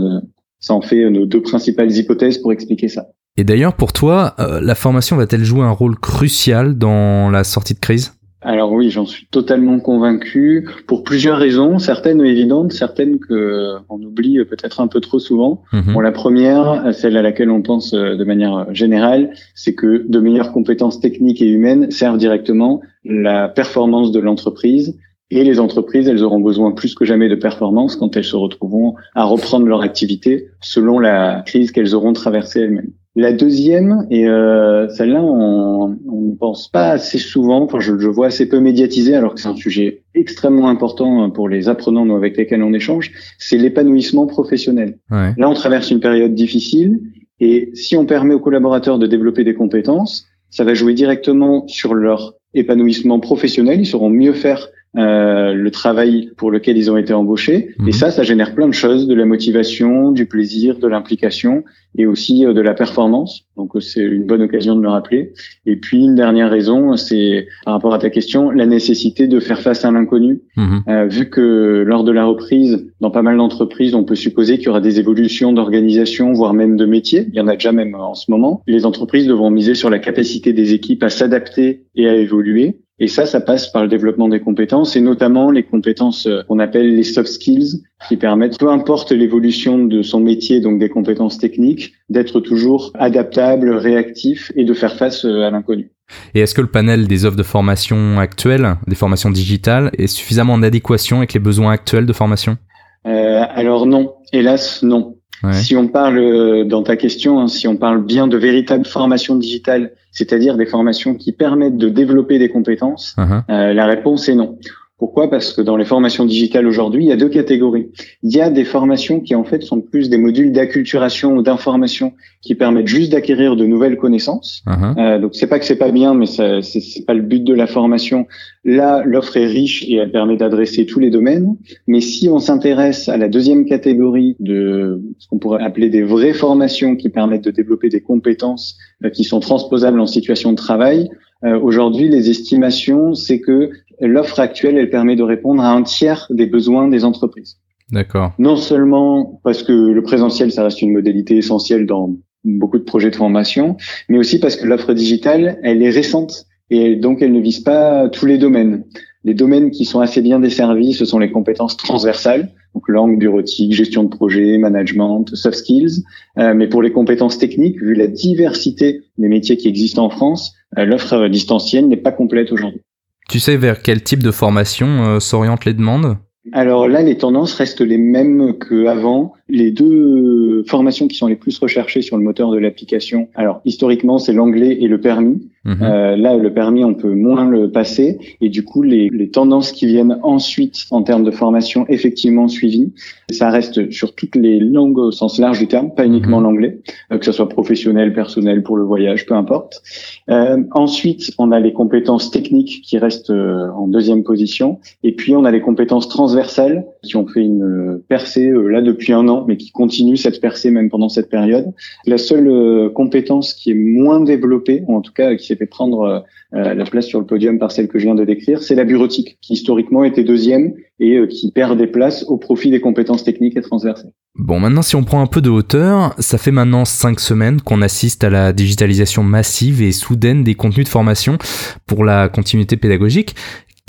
[0.60, 3.06] ça en fait nos deux principales hypothèses pour expliquer ça.
[3.38, 7.78] Et d'ailleurs, pour toi, la formation va-t-elle jouer un rôle crucial dans la sortie de
[7.78, 8.12] crise?
[8.44, 14.44] Alors oui, j'en suis totalement convaincu pour plusieurs raisons, certaines évidentes, certaines que on oublie
[14.44, 15.62] peut-être un peu trop souvent.
[15.72, 15.94] Mhm.
[15.94, 20.18] Bon, la première, celle à laquelle on pense euh, de manière générale, c'est que de
[20.18, 24.98] meilleures compétences techniques et humaines servent directement la performance de l'entreprise.
[25.30, 28.96] Et les entreprises, elles auront besoin plus que jamais de performance quand elles se retrouveront
[29.14, 32.92] à reprendre leur activité selon la crise qu'elles auront traversée elles-mêmes.
[33.14, 38.28] La deuxième, et euh, celle-là, on ne pense pas assez souvent, enfin, je, je vois
[38.28, 42.38] assez peu médiatisé, alors que c'est un sujet extrêmement important pour les apprenants nous, avec
[42.38, 44.98] lesquels on échange, c'est l'épanouissement professionnel.
[45.10, 47.00] Là, on traverse une période difficile,
[47.38, 51.94] et si on permet aux collaborateurs de développer des compétences, ça va jouer directement sur
[51.94, 57.14] leur épanouissement professionnel, ils sauront mieux faire euh, le travail pour lequel ils ont été
[57.14, 57.70] embauchés.
[57.80, 57.92] Et mhm.
[57.92, 61.64] ça, ça génère plein de choses, de la motivation, du plaisir, de l'implication
[61.96, 63.46] et aussi euh, de la performance.
[63.56, 65.32] Donc euh, c'est une bonne occasion de le rappeler.
[65.64, 69.62] Et puis une dernière raison, c'est par rapport à ta question, la nécessité de faire
[69.62, 70.42] face à l'inconnu.
[70.58, 71.08] Mhm.
[71.08, 74.68] vu que lors de la reprise, dans pas mal d'entreprises, on peut supposer qu'il y
[74.68, 77.28] aura des évolutions d'organisation, voire même de métier.
[77.28, 78.62] Il y en a déjà même en ce moment.
[78.66, 82.82] Les entreprises devront miser sur la capacité des équipes à s'adapter et à évoluer.
[82.98, 86.58] Et ça, ça passe par le développement des compétences et notamment les compétences euh, qu'on
[86.58, 91.38] appelle les soft skills qui permettent, peu importe l'évolution de son métier, donc des compétences
[91.38, 95.90] techniques, d'être toujours adaptable, réactif et de faire face euh, à l'inconnu.
[96.34, 100.52] Et est-ce que le panel des offres de formation actuelles, des formations digitales, est suffisamment
[100.52, 102.58] en adéquation avec les besoins actuels de formation?
[103.06, 105.16] Euh, Alors non, hélas non.
[105.50, 109.34] Si on parle, euh, dans ta question, hein, si on parle bien de véritable formation
[109.34, 113.42] digitale, c'est-à-dire des formations qui permettent de développer des compétences, uh-huh.
[113.50, 114.58] euh, la réponse est non.
[115.02, 115.28] Pourquoi?
[115.28, 117.88] Parce que dans les formations digitales aujourd'hui, il y a deux catégories.
[118.22, 122.12] Il y a des formations qui en fait sont plus des modules d'acculturation ou d'information
[122.40, 124.62] qui permettent juste d'acquérir de nouvelles connaissances.
[124.64, 124.96] Uh-huh.
[125.00, 127.52] Euh, donc c'est pas que c'est pas bien, mais c'est c'est pas le but de
[127.52, 128.28] la formation.
[128.64, 131.56] Là, l'offre est riche et elle permet d'adresser tous les domaines.
[131.88, 136.32] Mais si on s'intéresse à la deuxième catégorie de ce qu'on pourrait appeler des vraies
[136.32, 141.10] formations qui permettent de développer des compétences euh, qui sont transposables en situation de travail,
[141.44, 146.26] euh, Aujourd'hui, les estimations, c'est que l'offre actuelle, elle permet de répondre à un tiers
[146.30, 147.58] des besoins des entreprises.
[147.90, 148.32] D'accord.
[148.38, 153.10] Non seulement parce que le présentiel, ça reste une modalité essentielle dans beaucoup de projets
[153.10, 153.76] de formation,
[154.08, 158.08] mais aussi parce que l'offre digitale, elle est récente et donc elle ne vise pas
[158.08, 158.84] tous les domaines.
[159.24, 163.72] Les domaines qui sont assez bien desservis, ce sont les compétences transversales, donc langue, bureautique,
[163.72, 166.02] gestion de projet, management, soft skills.
[166.38, 170.54] Euh, mais pour les compétences techniques, vu la diversité des métiers qui existent en France,
[170.78, 172.80] euh, l'offre distancielle n'est pas complète aujourd'hui.
[173.28, 176.16] Tu sais vers quel type de formation euh, s'orientent les demandes?
[176.50, 179.34] Alors là, les tendances restent les mêmes qu'avant.
[179.48, 184.18] Les deux formations qui sont les plus recherchées sur le moteur de l'application, alors historiquement,
[184.18, 185.48] c'est l'anglais et le permis.
[185.64, 185.78] Mhm.
[185.82, 188.18] Euh, là, le permis, on peut moins le passer.
[188.40, 192.92] Et du coup, les, les, tendances qui viennent ensuite en termes de formation effectivement suivies,
[193.30, 196.44] ça reste sur toutes les langues au sens large du terme, pas uniquement mhm.
[196.44, 196.78] l'anglais,
[197.12, 199.82] euh, que ce soit professionnel, personnel, pour le voyage, peu importe.
[200.30, 204.80] Euh, ensuite, on a les compétences techniques qui restent euh, en deuxième position.
[205.04, 209.28] Et puis, on a les compétences transversales qui ont fait une percée là depuis un
[209.28, 211.72] an, mais qui continuent cette percée même pendant cette période.
[212.06, 216.74] La seule compétence qui est moins développée, ou en tout cas qui fait prendre euh,
[216.74, 219.38] la place sur le podium par celle que je viens de décrire, c'est la bureautique,
[219.40, 223.56] qui historiquement était deuxième et euh, qui perd des places au profit des compétences techniques
[223.56, 224.12] et transversales.
[224.34, 227.80] Bon, maintenant, si on prend un peu de hauteur, ça fait maintenant cinq semaines qu'on
[227.80, 231.38] assiste à la digitalisation massive et soudaine des contenus de formation
[231.86, 233.34] pour la continuité pédagogique.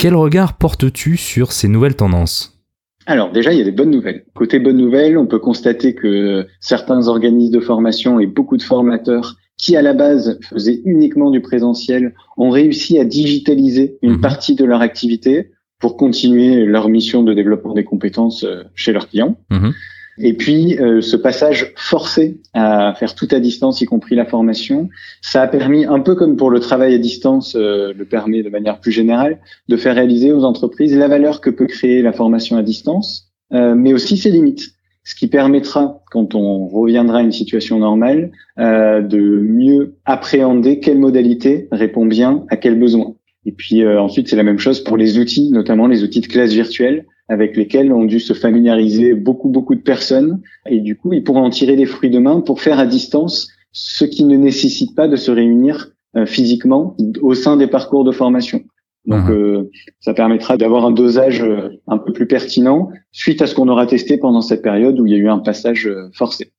[0.04, 2.60] Quel regard portes-tu sur ces nouvelles tendances?
[3.06, 4.26] Alors déjà, il y a des bonnes nouvelles.
[4.34, 9.36] Côté bonnes nouvelles, on peut constater que certains organismes de formation et beaucoup de formateurs
[9.56, 14.20] qui à la base faisaient uniquement du présentiel ont réussi à digitaliser une mhm.
[14.20, 19.08] partie de leur activité pour continuer leur mission de développement des compétences euh, chez leurs
[19.08, 19.38] clients.
[19.50, 19.72] Mhm.
[20.18, 24.88] Et puis, euh, ce passage forcé à faire tout à distance, y compris la formation,
[25.20, 28.50] ça a permis, un peu comme pour le travail à distance euh, le permet de
[28.50, 32.56] manière plus générale, de faire réaliser aux entreprises la valeur que peut créer la formation
[32.56, 34.74] à distance, mais aussi ses limites
[35.04, 40.98] ce qui permettra, quand on reviendra à une situation normale, euh, de mieux appréhender quelle
[40.98, 43.14] modalité répond bien à quel besoin.
[43.44, 46.26] Et puis euh, ensuite, c'est la même chose pour les outils, notamment les outils de
[46.26, 50.40] classe virtuelle, avec lesquels ont dû se familiariser beaucoup, beaucoup de personnes.
[50.68, 54.04] Et du coup, ils pourront en tirer des fruits demain pour faire à distance ce
[54.04, 58.62] qui ne nécessite pas de se réunir euh, physiquement au sein des parcours de formation.
[59.06, 63.54] Donc, euh, ça permettra d'avoir un dosage euh, un peu plus pertinent suite à ce
[63.54, 66.52] qu'on aura testé pendant cette période où il y a eu un passage euh, forcé.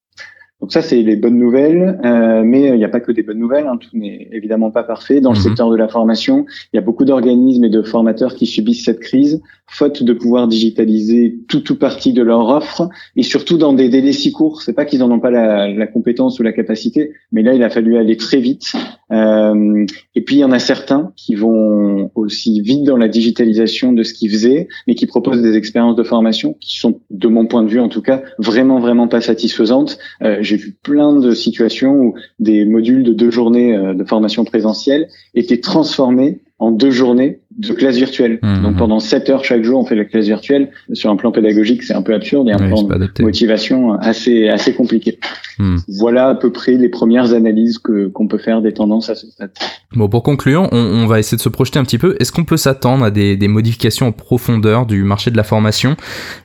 [0.65, 3.37] Donc ça, c'est les bonnes nouvelles, euh, mais il n'y a pas que des bonnes
[3.37, 3.67] nouvelles.
[3.67, 3.77] Hein.
[3.79, 5.21] Tout n'est évidemment pas parfait.
[5.21, 5.43] Dans le mhm.
[5.43, 8.99] secteur de la formation, il y a beaucoup d'organismes et de formateurs qui subissent cette
[8.99, 13.89] crise, faute de pouvoir digitaliser tout ou partie de leur offre, et surtout dans des
[13.89, 14.63] délais si courts.
[14.63, 17.61] C'est pas qu'ils en ont pas la, la, compétence ou la capacité, mais là, il
[17.61, 18.73] a fallu aller très vite.
[19.11, 23.93] Euh, et puis, il y en a certains qui vont aussi vite dans la digitalisation
[23.93, 27.45] de ce qu'ils faisaient, mais qui proposent des expériences de formation qui sont, de mon
[27.45, 29.99] point de vue en tout cas, vraiment, vraiment pas satisfaisantes.
[30.23, 34.45] Euh, j'ai vu plein de situations où des modules de deux journées euh, de formation
[34.45, 38.39] présentielle étaient transformés en deux journées de classe virtuelle.
[38.41, 38.61] Mmh.
[38.61, 40.69] Donc pendant sept heures chaque jour, on fait la classe virtuelle.
[40.93, 44.73] Sur un plan pédagogique, c'est un peu absurde et un plan de motivation assez assez
[44.73, 45.19] compliqué.
[45.59, 45.77] Mmh.
[45.99, 49.27] Voilà à peu près les premières analyses que qu'on peut faire des tendances à ce
[49.27, 49.51] stade.
[49.95, 52.15] Bon, pour conclure, on, on va essayer de se projeter un petit peu.
[52.19, 55.97] Est-ce qu'on peut s'attendre à des, des, modifications en profondeur du marché de la formation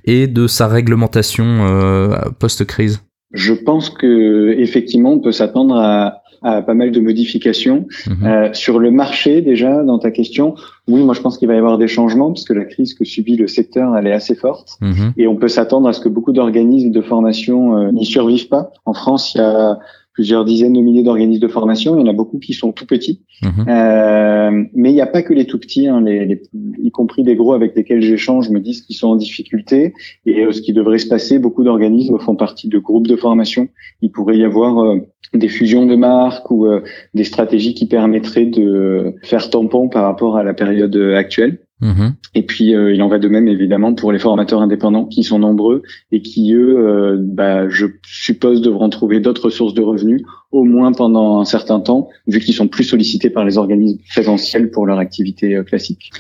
[0.04, 3.00] et de sa réglementation euh, post-crise?
[3.32, 7.86] Je pense que effectivement, on peut s'attendre à à pas mal de modifications.
[8.06, 8.26] Mhm.
[8.26, 10.54] Euh, sur le marché, déjà, dans ta question,
[10.88, 13.04] oui, moi je pense qu'il va y avoir des changements parce que la crise que
[13.04, 14.78] subit le secteur, elle est assez forte.
[14.80, 15.12] Mhm.
[15.16, 18.72] Et on peut s'attendre à ce que beaucoup d'organismes de formation euh, n'y survivent pas.
[18.86, 19.78] En France, il y a
[20.20, 21.96] plusieurs dizaines de milliers d'organismes de formation.
[21.96, 23.22] Il y en a beaucoup qui sont tout petits.
[23.42, 23.64] Mhm.
[23.70, 26.42] Euh, mais il n'y a pas que les tout petits, hein, les, les,
[26.82, 29.94] y compris des gros avec lesquels j'échange me disent qu'ils sont en difficulté.
[30.26, 33.68] Et euh, ce qui devrait se passer, beaucoup d'organismes font partie de groupes de formation.
[34.02, 34.98] Il pourrait y avoir euh,
[35.32, 36.82] des fusions de marques ou euh,
[37.14, 41.60] des stratégies qui permettraient de faire tampon par rapport à la période actuelle.
[41.80, 42.14] Mhm.
[42.34, 45.38] Et puis euh, il en va de même évidemment pour les formateurs indépendants qui sont
[45.38, 50.64] nombreux et qui eux, euh, bah, je suppose, devront trouver d'autres sources de revenus au
[50.64, 54.84] moins pendant un certain temps, vu qu'ils sont plus sollicités par les organismes présentiels pour
[54.84, 56.10] leur activité euh, classique.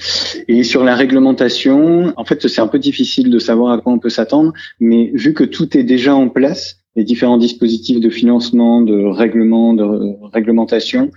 [0.48, 3.98] Et sur la réglementation, en fait, c'est un peu difficile de savoir à quoi on
[3.98, 8.82] peut s'attendre, mais vu que tout est déjà en place, les différents dispositifs de financement,
[8.82, 9.84] de règlement, de
[10.32, 11.10] réglementation,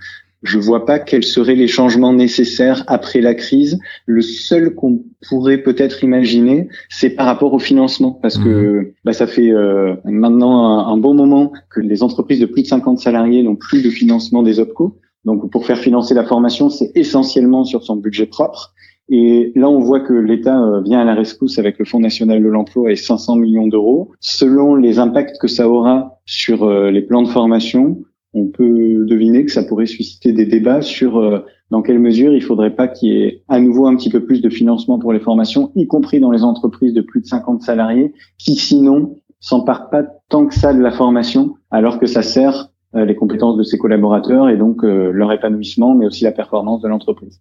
[0.44, 3.78] je vois pas quels seraient les changements nécessaires après la crise.
[4.06, 8.92] Le seul qu'on pourrait peut-être imaginer, c'est par rapport au financement, parce que mhm.
[9.04, 12.98] bah, ça fait euh, maintenant un, bon moment que les entreprises de plus de 50
[12.98, 15.00] salariés n'ont plus de financement des OPCO.
[15.24, 18.74] Donc, pour faire financer la formation, c'est essentiellement sur son budget propre.
[19.08, 22.42] Et là, on voit que l'État euh, vient à la rescousse avec le Fonds national
[22.42, 24.12] de l'emploi et 500 millions d'euros.
[24.20, 28.02] Selon les impacts que ça aura sur euh, les plans de formation,
[28.34, 31.38] on peut deviner que ça pourrait susciter des débats sur euh,
[31.70, 34.42] dans quelle mesure il faudrait pas qu'il y ait à nouveau un petit peu plus
[34.42, 38.12] de financement pour les formations, y compris dans les entreprises de plus de 50 salariés,
[38.38, 43.04] qui sinon s'emparent pas tant que ça de la formation, alors que ça sert euh,
[43.04, 46.88] les compétences de ses collaborateurs et donc euh, leur épanouissement, mais aussi la performance de
[46.88, 47.40] l'entreprise.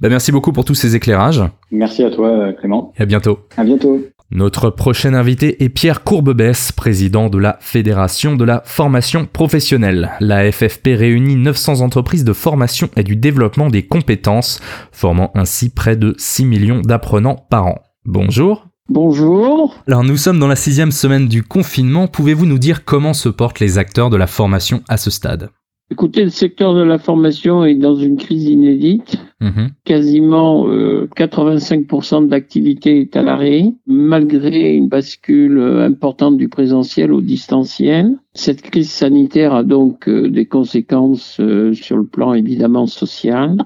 [0.00, 1.42] Bah merci beaucoup pour tous ces éclairages.
[1.70, 2.92] Merci à toi Clément.
[2.98, 3.40] Et à bientôt.
[3.58, 4.00] À bientôt.
[4.32, 10.12] Notre prochain invité est Pierre Courbebès, président de la Fédération de la formation professionnelle.
[10.20, 14.60] La FFP réunit 900 entreprises de formation et du développement des compétences,
[14.92, 17.80] formant ainsi près de 6 millions d'apprenants par an.
[18.04, 18.68] Bonjour.
[18.88, 19.74] Bonjour.
[19.88, 22.06] Alors nous sommes dans la sixième semaine du confinement.
[22.06, 25.50] Pouvez-vous nous dire comment se portent les acteurs de la formation à ce stade?
[25.92, 29.16] Écoutez, le secteur de la formation est dans une crise inédite.
[29.40, 29.70] Mhm.
[29.84, 37.12] Quasiment 85% euh, de l'activité est à l'arrêt, malgré une bascule euh, importante du présentiel
[37.12, 38.18] au distanciel.
[38.34, 41.40] Cette crise sanitaire a donc euh, des conséquences
[41.72, 43.56] sur le plan évidemment social.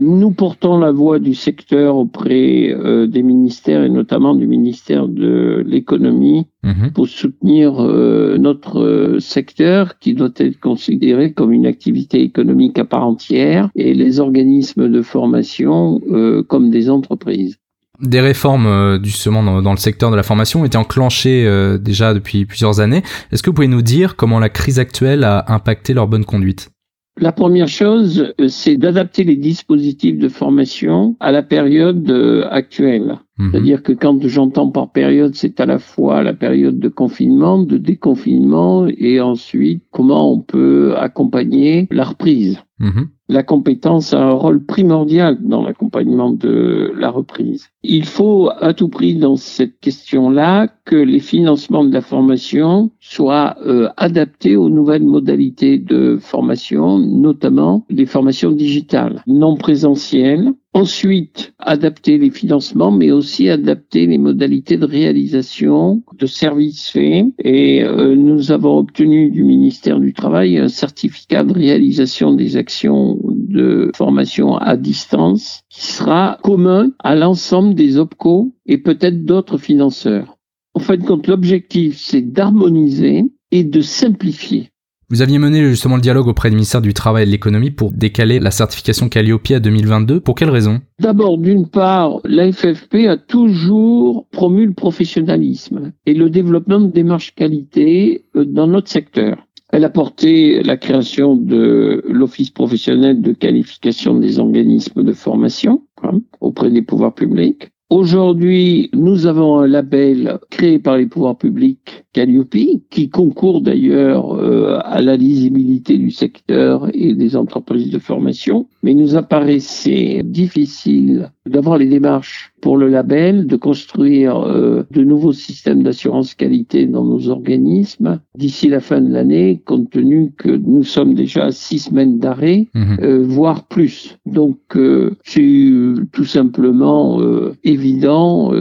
[0.00, 5.62] Nous portons la voix du secteur auprès euh, des ministères et notamment du ministère de
[5.66, 6.90] l'économie mhm.
[6.92, 12.84] pour soutenir euh, notre euh, secteur qui doit être considéré comme une activité économique à
[12.84, 16.00] part entière et les organismes de formation
[16.48, 17.56] comme des entreprises.
[18.00, 21.48] Des réformes justement dans, dans, le secteur de la formation ont été enclenchées
[21.80, 23.02] déjà depuis plusieurs années.
[23.30, 26.73] Est-ce que vous pouvez nous dire comment la crise actuelle a impacté leur bonne conduite?
[27.16, 33.18] La première chose, euh, c'est d'adapter les dispositifs de formation à la période euh, actuelle.
[33.38, 33.50] Mhm.
[33.50, 37.78] C'est-à-dire que quand j'entends par période, c'est à la fois la période de confinement, de
[37.78, 42.58] déconfinement et ensuite comment on peut accompagner la reprise.
[42.80, 43.08] Mhm.
[43.28, 47.70] La compétence a un rôle primordial dans l'accompagnement de la reprise.
[47.86, 53.56] Il faut à tout prix dans cette question-là que les financements de la formation soient
[53.66, 62.18] euh, adaptés aux nouvelles modalités de formation, notamment les formations digitales, non présentielles, Ensuite, adapter
[62.18, 67.26] les financements, mais aussi adapter les modalités de réalisation de services faits.
[67.38, 73.20] Et euh, nous avons obtenu du ministère du Travail un certificat de réalisation des actions
[73.22, 80.38] de formation à distance qui sera commun à l'ensemble des OPCO et peut-être d'autres financeurs.
[80.74, 84.70] En fait, quand l'objectif, c'est d'harmoniser et de simplifier.
[85.10, 87.92] Vous aviez mené justement le dialogue auprès du ministère du Travail et de l'Économie pour
[87.92, 90.20] décaler la certification Calliope à 2022.
[90.20, 96.30] Pour quelles raisons D'abord, d'une part, la FFP a toujours promu le professionnalisme et le
[96.30, 99.46] développement de démarches qualité euh, dans notre secteur.
[99.70, 106.20] Elle a porté la création de l'Office professionnel de qualification des organismes de formation hein,
[106.40, 107.70] auprès des pouvoirs publics.
[107.90, 112.56] Aujourd'hui, nous avons un label créé par les pouvoirs publics, Calliope,
[112.90, 118.66] qui concourt d'ailleurs euh, à la lisibilité du secteur et des entreprises de formation.
[118.82, 125.04] Mais il nous apparaissait difficile d'avoir les démarches pour le label, de construire euh, de
[125.04, 130.48] nouveaux systèmes d'assurance qualité dans nos organismes d'ici la fin de l'année, compte tenu que
[130.48, 132.96] nous sommes déjà à six semaines d'arrêt, mhm.
[133.02, 134.16] euh, voire plus.
[134.24, 135.68] Donc euh, c'est
[136.12, 137.20] tout simplement
[137.64, 138.54] évident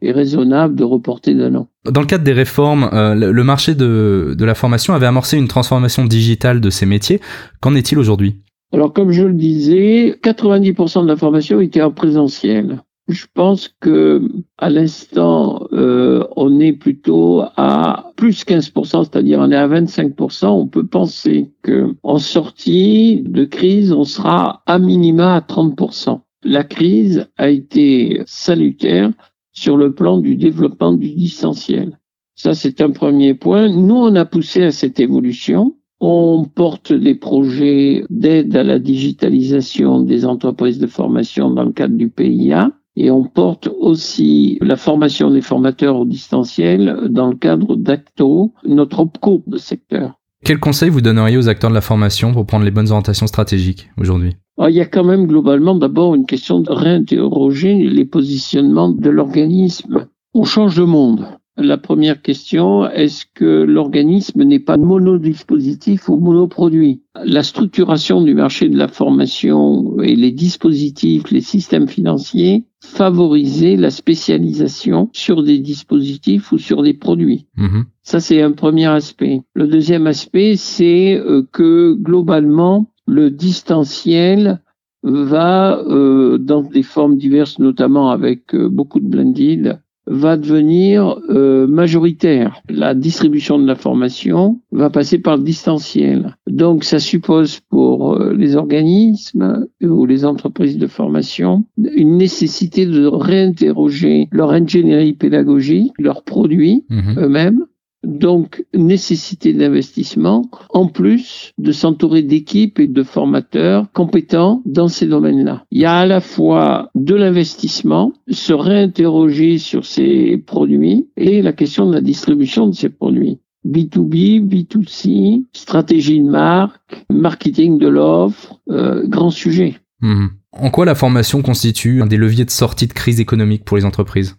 [0.00, 1.68] et raisonnable de reporter d'un an.
[1.90, 6.04] Dans le cadre des réformes, le marché de, de la formation avait amorcé une transformation
[6.04, 7.20] digitale de ces métiers.
[7.60, 8.36] Qu'en est-il aujourd'hui?
[8.72, 12.78] Alors, comme je le disais, 90% de la formation était en présentiel.
[13.08, 14.22] Je pense que
[14.58, 20.46] à l'instant, euh, on est plutôt à plus 15%, c'est-à-dire on est à 25%.
[20.46, 26.20] On peut penser que en sortie de crise, on sera à minima à 30%.
[26.44, 29.10] La crise a été salutaire
[29.52, 31.98] sur le plan du développement du distanciel.
[32.34, 33.68] Ça, c'est un premier point.
[33.68, 35.76] Nous, on a poussé à cette évolution.
[36.00, 41.96] On porte des projets d'aide à la digitalisation des entreprises de formation dans le cadre
[41.96, 42.72] du PIA.
[42.96, 49.00] Et on porte aussi la formation des formateurs au distanciel dans le cadre d'ACTO, notre
[49.00, 50.18] OPCO de secteur.
[50.44, 53.90] Quel conseil vous donneriez aux acteurs de la formation pour prendre les bonnes orientations stratégiques
[53.96, 54.36] aujourd'hui?
[54.58, 59.08] Ah, il y a quand même globalement d'abord une question de réinterroger les positionnements de
[59.08, 60.08] l'organisme.
[60.34, 61.26] On change de monde.
[61.58, 67.02] La première question, est-ce que l'organisme n'est pas monodispositif ou monoproduit?
[67.22, 73.90] La structuration du marché de la formation et les dispositifs, les systèmes financiers favorisaient la
[73.90, 77.46] spécialisation sur des dispositifs ou sur des produits.
[77.56, 77.84] Mhm.
[78.02, 79.42] Ça, c'est un premier aspect.
[79.54, 84.62] Le deuxième aspect, c'est euh, que globalement, le distanciel
[85.02, 89.80] va, euh, dans des formes diverses, notamment avec euh, beaucoup de blended,
[90.12, 92.62] va devenir euh, majoritaire.
[92.68, 96.36] La distribution de l'information va passer par le distanciel.
[96.46, 103.06] Donc ça suppose pour euh, les organismes ou les entreprises de formation une nécessité de
[103.06, 107.18] réinterroger leur ingénierie pédagogique, leurs produits mhm.
[107.18, 107.64] eux-mêmes,
[108.04, 115.64] donc nécessité d'investissement, en plus de s'entourer d'équipes et de formateurs compétents dans ces domaines-là.
[115.70, 121.52] Il y a à la fois de l'investissement, se réinterroger sur ces produits et la
[121.52, 123.38] question de la distribution de ces produits.
[123.66, 129.76] B2B, B2C, stratégie de marque, marketing de l'offre, euh, grand sujet.
[130.00, 130.30] Mhm.
[130.52, 133.84] En quoi la formation constitue un des leviers de sortie de crise économique pour les
[133.84, 134.36] entreprises?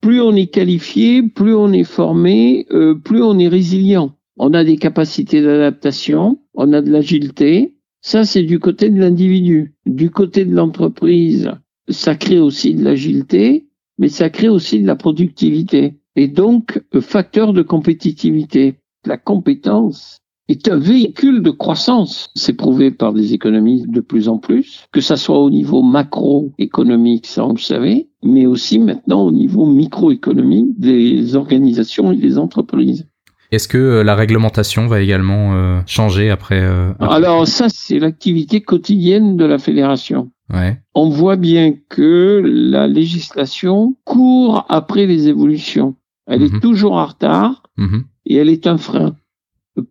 [0.00, 4.16] Plus on est qualifié, plus on est formé, euh, plus on est résilient.
[4.36, 7.76] On a des capacités d'adaptation, on a de l'agilité.
[8.00, 9.74] Ça, c'est du côté de l'individu.
[9.84, 11.50] Du côté de l'entreprise,
[11.88, 13.66] ça crée aussi de l'agilité,
[13.98, 16.00] mais ça crée aussi de la productivité.
[16.16, 18.76] Et donc, facteur de compétitivité.
[19.06, 20.19] La compétence
[20.50, 22.30] est un véhicule de croissance.
[22.34, 27.26] C'est prouvé par des économies de plus en plus, que ça soit au niveau macroéconomique,
[27.26, 33.06] ça on le savait, mais aussi maintenant au niveau microéconomique des organisations et des entreprises.
[33.52, 37.98] Est-ce que euh, la réglementation va également euh, changer après, euh, après, Alors ça, c'est
[37.98, 40.30] l'activité quotidienne de la fédération.
[40.52, 40.80] Ouais.
[40.94, 45.96] On voit bien que la législation court après les évolutions.
[46.26, 46.60] Elle est mhm.
[46.60, 48.04] toujours en retard mhm.
[48.26, 49.16] et elle est un frein.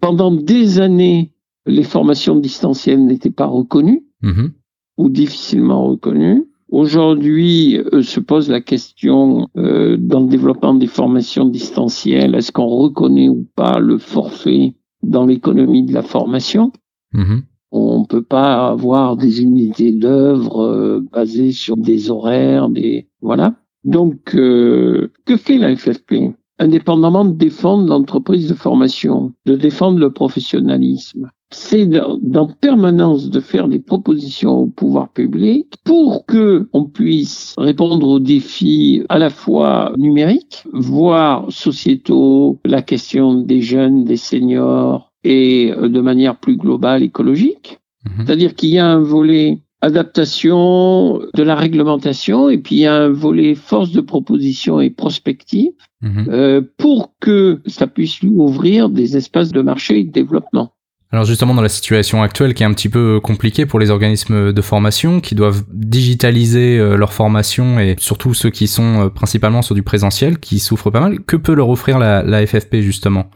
[0.02, 1.32] Pendant des années,
[1.66, 4.52] les formations distancielles n'étaient pas reconnues mhm.
[4.98, 6.46] ou difficilement reconnues.
[6.70, 12.68] Aujourd'hui, euh, se pose la question euh, dans le développement des formations distancielles, est-ce qu'on
[12.68, 16.72] reconnaît ou pas le forfait dans l'économie de la formation?
[17.14, 17.44] Mhm.
[17.72, 23.56] On ne peut pas avoir des unités d'œuvre euh, basées sur des horaires, des voilà.
[23.84, 31.30] Donc, que fait la FFP indépendamment de défendre l'entreprise de formation, de défendre le professionnalisme.
[31.52, 38.08] C'est dans permanence de faire des propositions au pouvoir public pour que on puisse répondre
[38.08, 45.72] aux défis à la fois numériques, voire sociétaux, la question des jeunes, des seniors et
[45.72, 47.80] euh, de manière plus globale écologique.
[48.06, 48.26] Mhm.
[48.26, 52.96] C'est-à-dire qu'il y a un volet adaptation de la réglementation, et puis il y a
[52.96, 55.72] un volet force de proposition et prospective
[56.02, 56.26] mhm.
[56.30, 60.74] euh, pour que ça puisse lui ouvrir des espaces de marché et de développement.
[61.12, 64.54] Alors justement dans la situation actuelle qui est un petit peu compliquée pour les organismes
[64.54, 69.64] de formation qui doivent digitaliser euh, leur formation et surtout ceux qui sont euh, principalement
[69.64, 73.32] sur du présentiel qui souffrent pas mal, que peut leur offrir la, la FFP justement?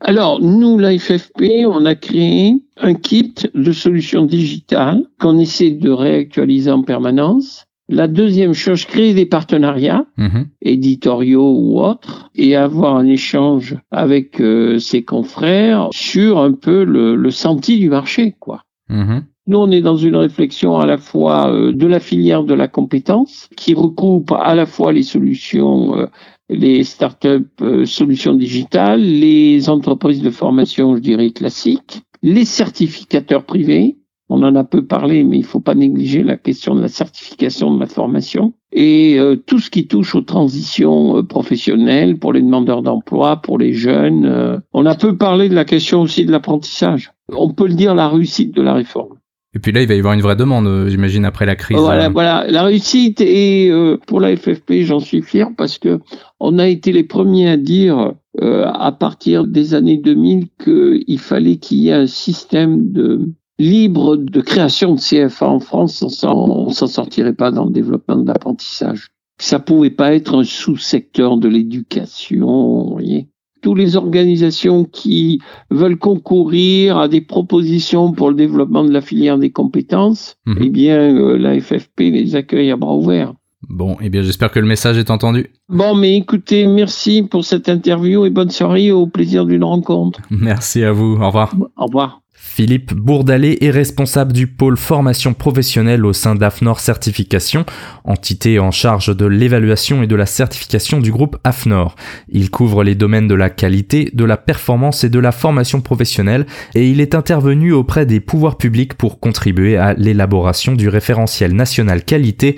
[0.00, 5.90] Alors, nous, la FFP, on a créé un kit de solutions digitales qu'on essaie de
[5.90, 7.64] réactualiser en permanence.
[7.88, 10.46] La deuxième chose, créer des partenariats mhm.
[10.60, 17.30] éditoriaux ou autres et avoir un échange avec euh, ses confrères sur un peu le,
[17.30, 18.62] senti du marché, quoi.
[18.90, 19.24] Mhm.
[19.48, 22.68] Nous, on est dans une réflexion à la fois euh, de la filière de la
[22.68, 26.06] compétence, qui recoupe à la fois les solutions, euh,
[26.48, 33.96] les startups euh, solutions digitales, les entreprises de formation, je dirais, classiques, les certificateurs privés.
[34.30, 36.88] On en a peu parlé, mais il ne faut pas négliger la question de la
[36.88, 42.82] certification de la formation et tout ce qui touche aux transitions professionnelles pour les demandeurs
[42.82, 44.60] d'emploi, pour les jeunes.
[44.74, 47.10] on a peu parlé de la question aussi de l'apprentissage.
[47.34, 49.17] On peut le dire la réussite de la réforme.
[49.58, 51.78] Et puis là, il va y avoir une vraie demande, euh, j'imagine, après la crise.
[51.78, 52.10] Voilà, euh.
[52.10, 52.46] voilà.
[52.48, 55.98] La réussite et euh, pour la FFP, j'en suis fier parce que
[56.38, 61.78] on a été les premiers à dire à partir des années 2000 qu'il fallait qu'il
[61.78, 66.04] y ait un système de libre de création de CFA en France.
[66.22, 69.08] On s'en sortirait pas dans le développement de l'apprentissage.
[69.40, 73.26] Ça pouvait pas être un sous-secteur de l'éducation, vous voyez
[73.60, 75.40] toutes les organisations qui
[75.70, 80.58] veulent concourir à des propositions pour le développement de la filière des compétences, mhm.
[80.60, 83.34] eh bien, euh, la FFP les accueille à bras ouverts.
[83.68, 85.50] Bon, eh bien, j'espère que le message est entendu.
[85.68, 90.20] Bon, mais écoutez, merci pour cette interview et bonne soirée, au plaisir d'une rencontre.
[90.30, 91.54] Merci à vous, au revoir.
[91.76, 92.22] Au revoir.
[92.40, 97.64] Philippe Bourdalet est responsable du pôle formation professionnelle au sein d'AFNOR Certification,
[98.04, 101.96] entité en charge de l'évaluation et de la certification du groupe AFNOR.
[102.28, 106.46] Il couvre les domaines de la qualité, de la performance et de la formation professionnelle
[106.74, 112.04] et il est intervenu auprès des pouvoirs publics pour contribuer à l'élaboration du référentiel national
[112.04, 112.56] qualité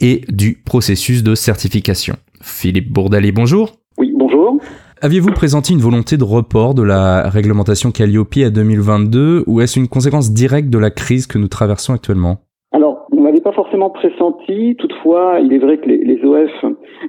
[0.00, 2.16] et du processus de certification.
[2.40, 3.79] Philippe Bourdalet, bonjour.
[5.02, 9.88] Aviez-vous présenté une volonté de report de la réglementation Calliope à 2022 ou est-ce une
[9.88, 12.42] conséquence directe de la crise que nous traversons actuellement?
[13.40, 14.76] Pas forcément pressenti.
[14.76, 16.50] Toutefois, il est vrai que les, OF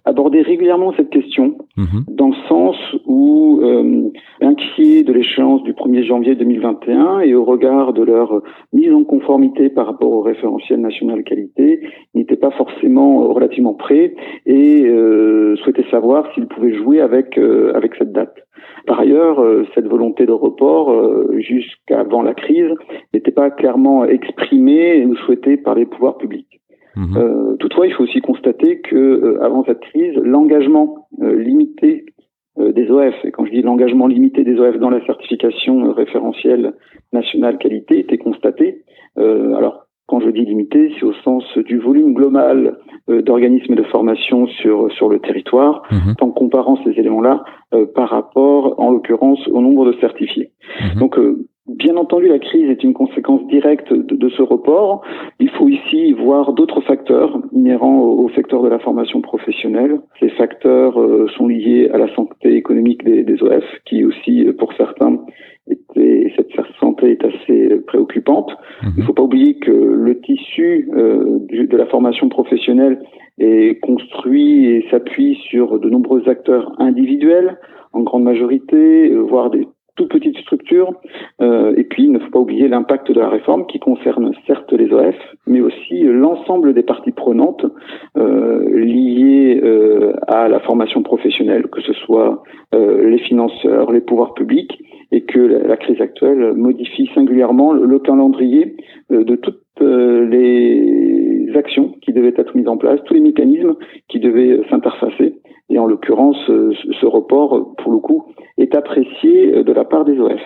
[0.05, 2.05] abordaient régulièrement cette question, mhm.
[2.07, 2.75] dans le sens
[3.05, 4.09] où, euh,
[4.41, 8.41] inquiets de l'échéance du 1er janvier 2021 et au regard de leur
[8.73, 11.81] mise en conformité par rapport au référentiel national qualité,
[12.13, 14.13] ils n'étaient pas forcément relativement prêts
[14.45, 18.35] et euh, souhaitaient savoir s'ils pouvaient jouer avec, euh, avec cette date.
[18.87, 22.71] Par ailleurs, euh, cette volonté de report, euh, jusqu'avant la crise,
[23.13, 26.61] n'était pas clairement exprimée ou souhaitée par les pouvoirs publics.
[26.95, 27.17] Mhm.
[27.17, 32.05] Euh, toutefois, il faut aussi constater que avant cette crise, l'engagement limité
[32.57, 36.73] des OF, et quand je dis l'engagement limité des OF dans la certification référentielle
[37.13, 38.83] nationale qualité, était constaté.
[39.17, 42.77] alors, quand je dis limité, c'est au sens du volume global
[43.09, 46.15] euh, d'organismes de formation sur sur le territoire, mhm.
[46.19, 50.51] en comparant ces éléments-là euh, par rapport, en l'occurrence, au nombre de certifiés.
[50.81, 50.99] Mhm.
[50.99, 55.03] Donc euh, Bien entendu, la crise est une conséquence directe de, ce report.
[55.39, 60.01] Il faut ici voir d'autres facteurs inhérents au, secteur de la formation professionnelle.
[60.19, 60.95] Ces facteurs
[61.37, 65.19] sont liés à la santé économique des, des OF, qui aussi, pour certains,
[65.67, 66.49] était, cette
[66.79, 68.51] santé est assez préoccupante.
[68.83, 68.91] Mhm.
[68.97, 73.01] Il ne faut pas oublier que le tissu euh, de la formation professionnelle
[73.37, 77.57] est construit et s'appuie sur de nombreux acteurs individuels,
[77.93, 80.93] en grande majorité, euh, voire des toutes petites structures.
[81.41, 84.71] Euh, et puis, il ne faut pas oublier l'impact de la réforme qui concerne certes
[84.73, 85.15] les OF,
[85.47, 87.65] mais aussi l'ensemble des parties prenantes
[88.15, 89.61] liées
[90.27, 94.81] à la formation professionnelle, que ce soit les financeurs, les pouvoirs publics,
[95.11, 98.75] et que la, crise actuelle modifie singulièrement le, calendrier
[99.11, 103.75] euh, de toutes euh, les actions qui devaient être mises en place, tous les mécanismes
[104.07, 105.35] qui devaient s'interfacer.
[105.71, 108.25] Et en l'occurrence, euh, ce report, pour le coup,
[108.57, 110.39] est apprécié de la part des OF.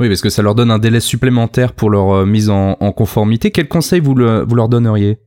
[0.00, 3.50] Oui, parce que ça leur donne un délai supplémentaire pour leur mise en, conformité.
[3.50, 5.18] Quel conseil vous, vous leur donneriez?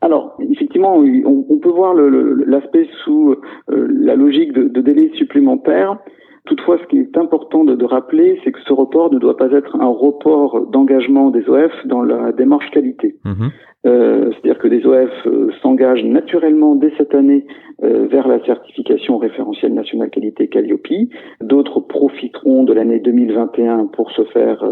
[0.00, 3.34] Alors, effectivement, on, peut voir l'aspect sous
[3.68, 5.98] la logique de, de délai supplémentaire.
[6.48, 9.76] Toutefois, ce qui est important de, rappeler, c'est que ce report ne doit pas être
[9.76, 13.16] un report d'engagement des OF dans la démarche qualité.
[13.24, 13.50] Mhm.
[13.86, 17.46] Euh, c'est-à-dire que les OF euh, s'engagent naturellement dès cette année
[17.84, 20.88] euh, vers la certification référentielle nationale qualité Calliope.
[21.42, 24.64] D'autres profiteront de l'année 2021 pour se faire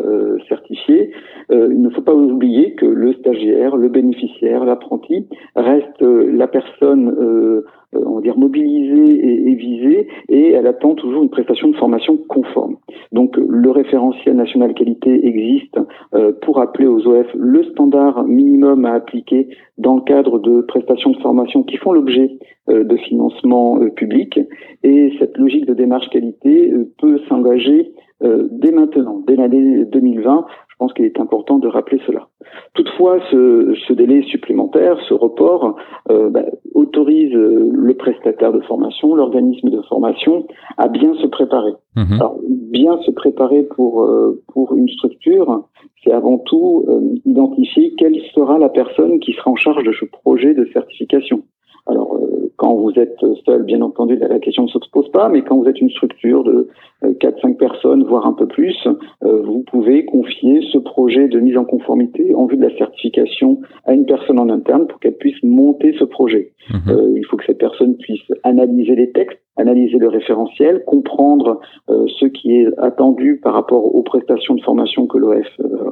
[0.48, 1.12] certifier.
[1.50, 7.64] il ne faut pas oublier que le stagiaire, le bénéficiaire, l'apprenti reste la personne euh,
[7.92, 12.76] on va dire mobilisée et, visée et elle attend toujours une prestation de formation conforme.
[13.12, 15.78] Donc le référentiel national qualité existe
[16.14, 21.10] euh, pour appeler aux OF le standard minimum à appliquer dans le cadre de prestations
[21.10, 24.38] de formation qui font l'objet euh, de financement public
[24.82, 30.46] et cette logique de démarche qualité peut s'engager dès maintenant, dès l'année 2020.
[30.76, 32.28] Je pense qu'il est important de rappeler cela.
[32.74, 35.74] Toutefois, ce, délai supplémentaire, ce report,
[36.10, 40.46] euh, bah, autorise euh, le prestataire de formation, l'organisme de formation,
[40.76, 41.72] à bien se préparer.
[41.96, 42.20] Mhm.
[42.20, 45.64] Alors, bien se préparer pour euh, pour une structure,
[46.04, 46.84] c'est avant tout
[47.24, 51.40] identifier quelle sera la personne qui sera en charge de ce projet de certification.
[51.86, 52.18] Alors,
[52.66, 55.68] quand vous êtes seul, bien entendu, la question ne se pose pas, mais quand vous
[55.68, 56.68] êtes une structure de
[57.04, 58.76] 4-5 euh, personnes, voire un peu plus,
[59.22, 63.60] euh, vous pouvez confier ce projet de mise en conformité en vue de la certification
[63.84, 66.50] à une personne en interne pour qu'elle puisse monter ce projet.
[66.70, 66.80] Mhm.
[66.88, 72.26] Euh, il faut que cette personne puisse analyser les textes, analyser le référentiel, comprendre ce
[72.26, 75.46] qui est attendu par rapport aux prestations de formation que l'OF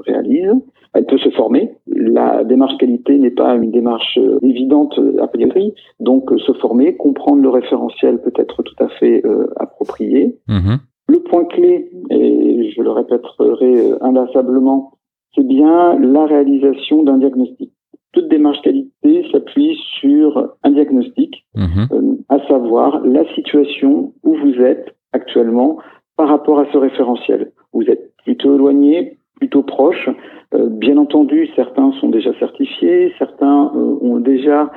[0.06, 0.52] réalise.
[0.92, 1.74] Elle peut se former.
[1.86, 7.48] La démarche qualité n'est pas une démarche évidente a priori, donc se former, comprendre le
[7.48, 9.22] référentiel peut être tout à fait
[9.56, 10.38] approprié.
[10.48, 10.78] Mhm.
[11.08, 14.92] Le point clé, et je le répéterai euh, inlassablement,
[15.34, 17.72] c'est bien la réalisation d'un diagnostic.
[18.14, 21.88] Toute démarche qualité s'appuie sur un diagnostic, mhm.
[21.92, 25.78] euh, à savoir la situation où vous êtes actuellement
[26.16, 27.50] par rapport à ce référentiel.
[27.72, 30.08] Vous êtes plutôt éloigné, plutôt proche.
[30.54, 34.70] Euh, bien entendu, certains sont déjà certifiés, certains ont déjà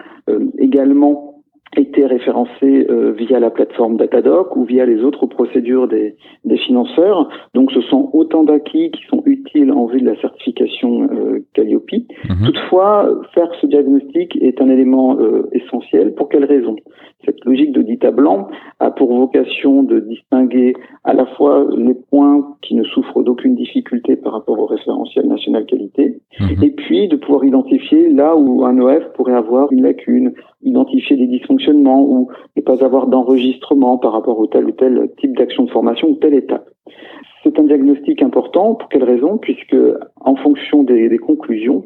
[0.57, 1.36] également
[1.75, 6.15] été référencés euh, via la plateforme Datadoc ou via les autres procédures des,
[6.45, 7.29] des financeurs.
[7.53, 11.91] Donc ce sont autant d'acquis qui sont utiles en vue de la certification euh, Calliope.
[12.29, 12.45] Mhm.
[12.45, 16.13] Toutefois, faire ce diagnostic est un élément euh, essentiel.
[16.15, 16.75] Pour quelle raison?
[17.25, 18.47] Cette logique d'audit à blanc
[18.79, 24.15] a pour vocation de distinguer à la fois les points qui ne souffrent d'aucune difficulté
[24.15, 26.63] par rapport au référentiel national qualité, mhm.
[26.63, 30.33] et puis de pouvoir identifier là où un OF pourrait avoir une lacune,
[30.63, 35.37] identifier des dysfonctionnements ou ne pas avoir d'enregistrement par rapport au tel ou tel type
[35.37, 36.67] d'action de formation ou telle étape.
[37.43, 38.75] C'est un diagnostic important.
[38.75, 39.37] Pour quelle raison?
[39.37, 39.77] Puisque
[40.19, 41.85] en fonction des, conclusions,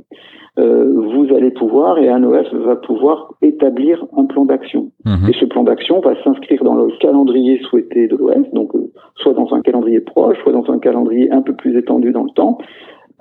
[0.57, 4.91] euh, vous allez pouvoir et un OF va pouvoir établir un plan d'action.
[5.05, 5.29] Mhm.
[5.29, 9.33] Et ce plan d'action va s'inscrire dans le calendrier souhaité de l'OF, donc euh, soit
[9.33, 12.57] dans un calendrier proche, soit dans un calendrier un peu plus étendu dans le temps,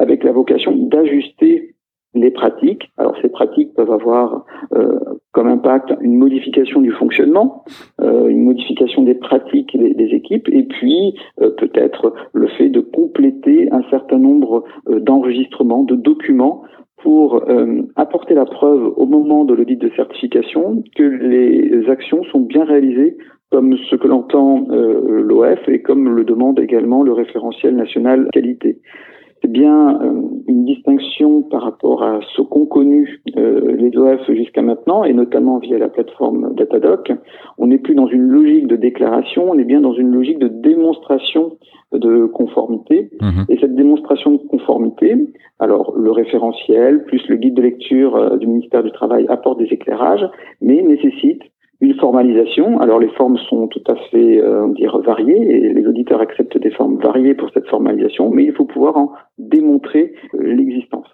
[0.00, 1.74] avec la vocation d'ajuster
[2.14, 2.90] les pratiques.
[2.96, 4.44] Alors ces pratiques peuvent avoir
[4.74, 4.98] euh,
[5.32, 7.64] comme impact une modification du fonctionnement,
[8.00, 13.68] euh, une modification des pratiques des, équipes, et puis euh, peut-être le fait de compléter
[13.70, 16.62] un certain nombre d'enregistrements, de documents
[17.02, 17.42] pour
[17.96, 23.16] apporter la preuve au moment de l'audit de certification que les actions sont bien réalisées
[23.50, 28.82] comme ce que l'entend l'OF et comme le demande également le référentiel national qualité
[29.40, 34.62] c'est bien euh, une distinction par rapport à ce qu'ont connu euh, les OF jusqu'à
[34.62, 37.12] maintenant, et notamment via la plateforme Datadoc.
[37.58, 40.48] On n'est plus dans une logique de déclaration, on est bien dans une logique de
[40.48, 41.56] démonstration
[41.92, 43.10] de conformité.
[43.20, 43.46] Mhm.
[43.48, 45.16] Et cette démonstration de conformité,
[45.58, 49.66] alors le référentiel plus le guide de lecture euh, du ministère du Travail apporte des
[49.66, 50.26] éclairages,
[50.60, 51.42] mais nécessite
[51.80, 52.78] une formalisation.
[52.80, 56.70] Alors les formes sont tout à fait, euh, dire, variées et les auditeurs acceptent des
[56.70, 61.08] formes variées pour cette formalisation, mais il faut pouvoir en démontrer euh, l'existence.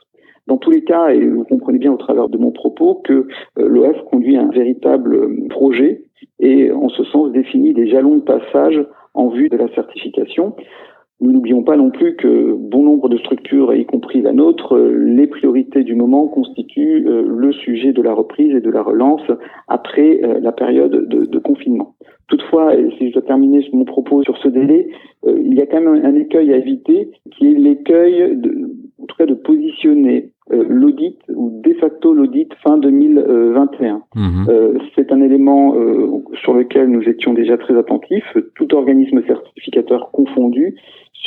[0.46, 3.12] Dans tous les cas, et vous comprenez bien au travers de mon propos, que
[3.58, 6.02] euh, l'OF conduit un véritable euh, projet
[6.38, 8.80] et en ce sens définit des jalons de passage
[9.14, 10.54] en vue de la certification.
[11.20, 14.92] Nous n'oublions pas non plus que bon nombre de structures, y compris la nôtre, euh,
[14.92, 19.22] les priorités du moment constituent euh, le sujet de la reprise et de la relance
[19.66, 21.94] après euh, la période de, confinement.
[22.28, 24.88] Toutefois, si je dois terminer mon propos sur ce délai,
[25.26, 28.36] il y a quand même un écueil à éviter, qui est l'écueil,
[29.00, 34.02] en tout cas, de positionner l'audit ou de facto l'audit fin 2021.
[34.14, 34.44] Mmh.
[34.96, 35.76] c'est un élément
[36.42, 40.74] sur lequel nous étions déjà très attentifs, tout organisme certificateur confondu,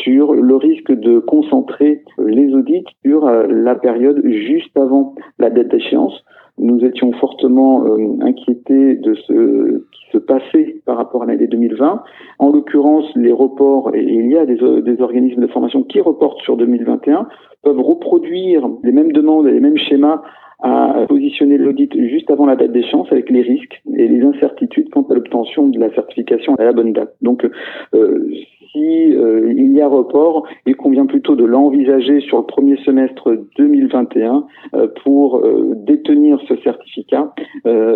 [0.03, 5.69] sur le risque de concentrer les audits sur euh, la période juste avant la date
[5.69, 6.23] d'échéance.
[6.57, 7.85] nous étions fortement
[8.21, 12.03] inquiétés de ce qui se passait par rapport à l'année 2020.
[12.39, 16.41] En l'occurrence, les reports, et il y a des, des organismes de formation qui reportent
[16.41, 17.27] sur 2021,
[17.63, 20.21] peuvent reproduire les mêmes demandes et les mêmes schémas
[20.61, 25.05] à positionner l'audit juste avant la date d'échéance avec les risques et les incertitudes quant
[25.09, 27.15] à l'obtention de la certification à la bonne date.
[27.21, 27.45] Donc,
[27.93, 28.29] euh,
[28.71, 33.35] si euh, il y a report, il convient plutôt de l'envisager sur le premier semestre
[33.57, 37.33] 2021 euh, pour euh, détenir ce certificat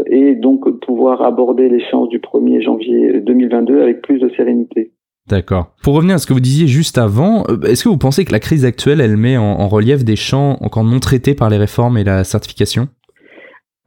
[0.07, 4.91] et donc pouvoir aborder l'échéance du 1er janvier 2022 avec plus de sérénité.
[5.29, 5.67] D'accord.
[5.81, 8.33] Pour revenir à ce que vous disiez juste avant, euh, est-ce que vous pensez que
[8.33, 11.97] la crise actuelle, elle met en, relief des champs encore non traités par les réformes
[11.97, 12.87] et la certification?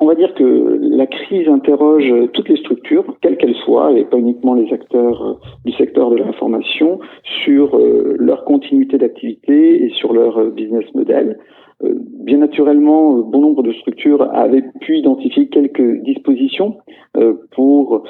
[0.01, 4.17] On va dire que la crise interroge toutes les structures, quelles qu'elles soient, et pas
[4.17, 5.35] uniquement les acteurs euh,
[5.67, 7.01] du secteur de l'information,
[7.45, 11.39] sur euh, leur continuité d'activité et sur leur business model.
[11.85, 16.79] Euh, bien naturellement, euh, bon nombre de structures avaient pu identifier quelques dispositions
[17.17, 18.05] euh, pour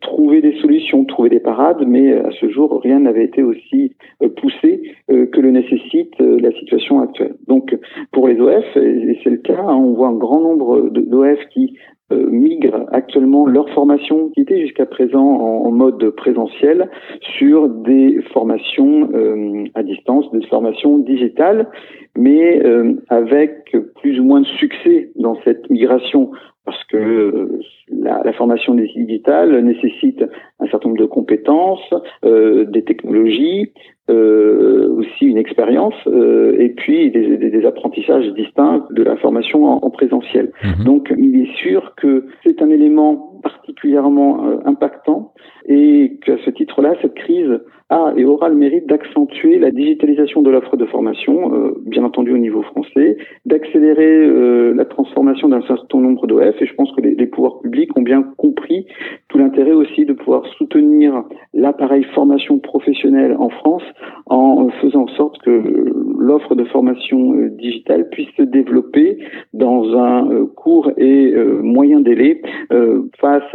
[0.00, 3.92] trouver des solutions, trouver des parades, mais à ce jour, rien n'avait été aussi
[4.36, 7.34] poussé que le nécessite la situation actuelle.
[7.46, 7.76] Donc,
[8.12, 11.76] pour les OF, et c'est le cas, hein, on voit un grand nombre d'OF qui
[12.10, 16.90] migrent actuellement leur formation qui était jusqu'à présent en, mode présentiel
[17.38, 21.68] sur des formations euh, à distance, des formations digitales,
[22.16, 26.30] mais euh, avec plus ou moins de succès dans cette migration
[26.68, 27.60] parce que
[27.90, 30.22] la, la, formation digitale nécessite
[30.60, 33.72] un certain nombre de compétences, des technologies,
[34.10, 39.90] euh, aussi une expérience euh, et puis des, des, apprentissages distincts de la formation en,
[39.90, 40.50] présentiel.
[40.64, 40.84] Mhm.
[40.84, 45.32] Donc il est sûr que c'est un élément particulièrement euh, impactant
[45.66, 47.60] et qu'à ce titre-là, cette crise
[47.90, 52.32] a et aura le mérite d'accentuer la digitalisation de l'offre de formation, euh, bien entendu
[52.32, 53.16] au niveau français,
[53.46, 57.96] d'accélérer euh, la transformation d'un certain nombre d'OF et je pense que les, pouvoirs publics
[57.96, 58.86] ont bien compris
[59.28, 61.24] tout l'intérêt aussi de pouvoir soutenir
[61.54, 63.82] l'appareil formation professionnelle en France
[64.26, 69.18] en faisant en sorte que l'offre de formation euh, digitale puisse se développer
[69.54, 72.42] dans un court et moyen délai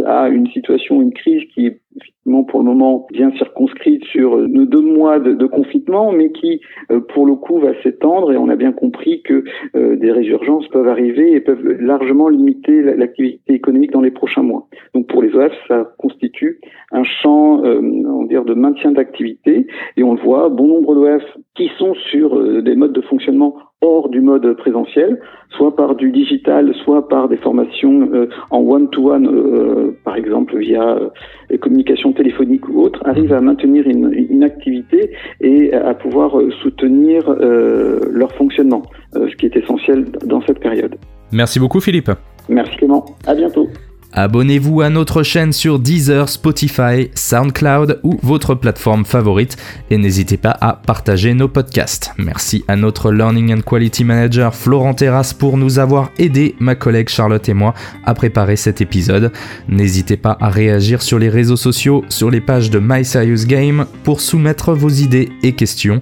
[0.06, 4.48] à une situation, une crise qui est effectivement pour le moment bien circonscrite sur euh,
[4.48, 8.50] nos deux mois de, confinement, mais qui euh, pour le coup va s'étendre et on
[8.50, 9.44] a bien compris que
[9.76, 14.68] euh, des résurgences peuvent arriver et peuvent largement limiter l'activité économique dans les prochains mois.
[14.94, 16.60] Donc pour les OF, ça constitue
[16.92, 19.68] un champ on dire, de maintien d'activité
[19.98, 21.24] et on le voit, bon nombre d'OF
[21.56, 25.20] qui sont sur des modes de fonctionnement hors du mode présentiel,
[25.50, 30.96] soit par du digital, soit par des formations euh, en one-to-one, euh, par exemple via
[30.96, 31.10] euh,
[31.50, 31.83] les communications
[32.14, 35.12] téléphoniques ou autres, arrivent à maintenir une, une activité
[35.42, 40.96] et à pouvoir soutenir leur fonctionnement, ce qui est essentiel dans cette période.
[41.32, 42.12] Merci beaucoup Philippe.
[42.50, 43.68] Merci Clément, à bientôt.
[44.16, 49.58] Abonnez-vous à notre chaîne sur Deezer, Spotify, SoundCloud ou votre plateforme favorite
[49.90, 52.12] et n'hésitez pas à partager nos podcasts.
[52.20, 57.10] Merci à notre Learning and Quality Manager Florent Terrasse pour nous avoir aidé, ma collègue
[57.10, 57.74] Charlotte et moi,
[58.06, 59.32] à préparer cet épisode.
[59.68, 63.86] N'hésitez pas à réagir sur les réseaux sociaux, sur les pages de My Serious Game
[64.04, 66.02] pour soumettre vos idées et questions.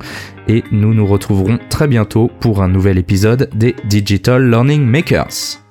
[0.49, 5.61] Et nous nous retrouverons très bientôt pour un nouvel épisode des Digital Learning Makers.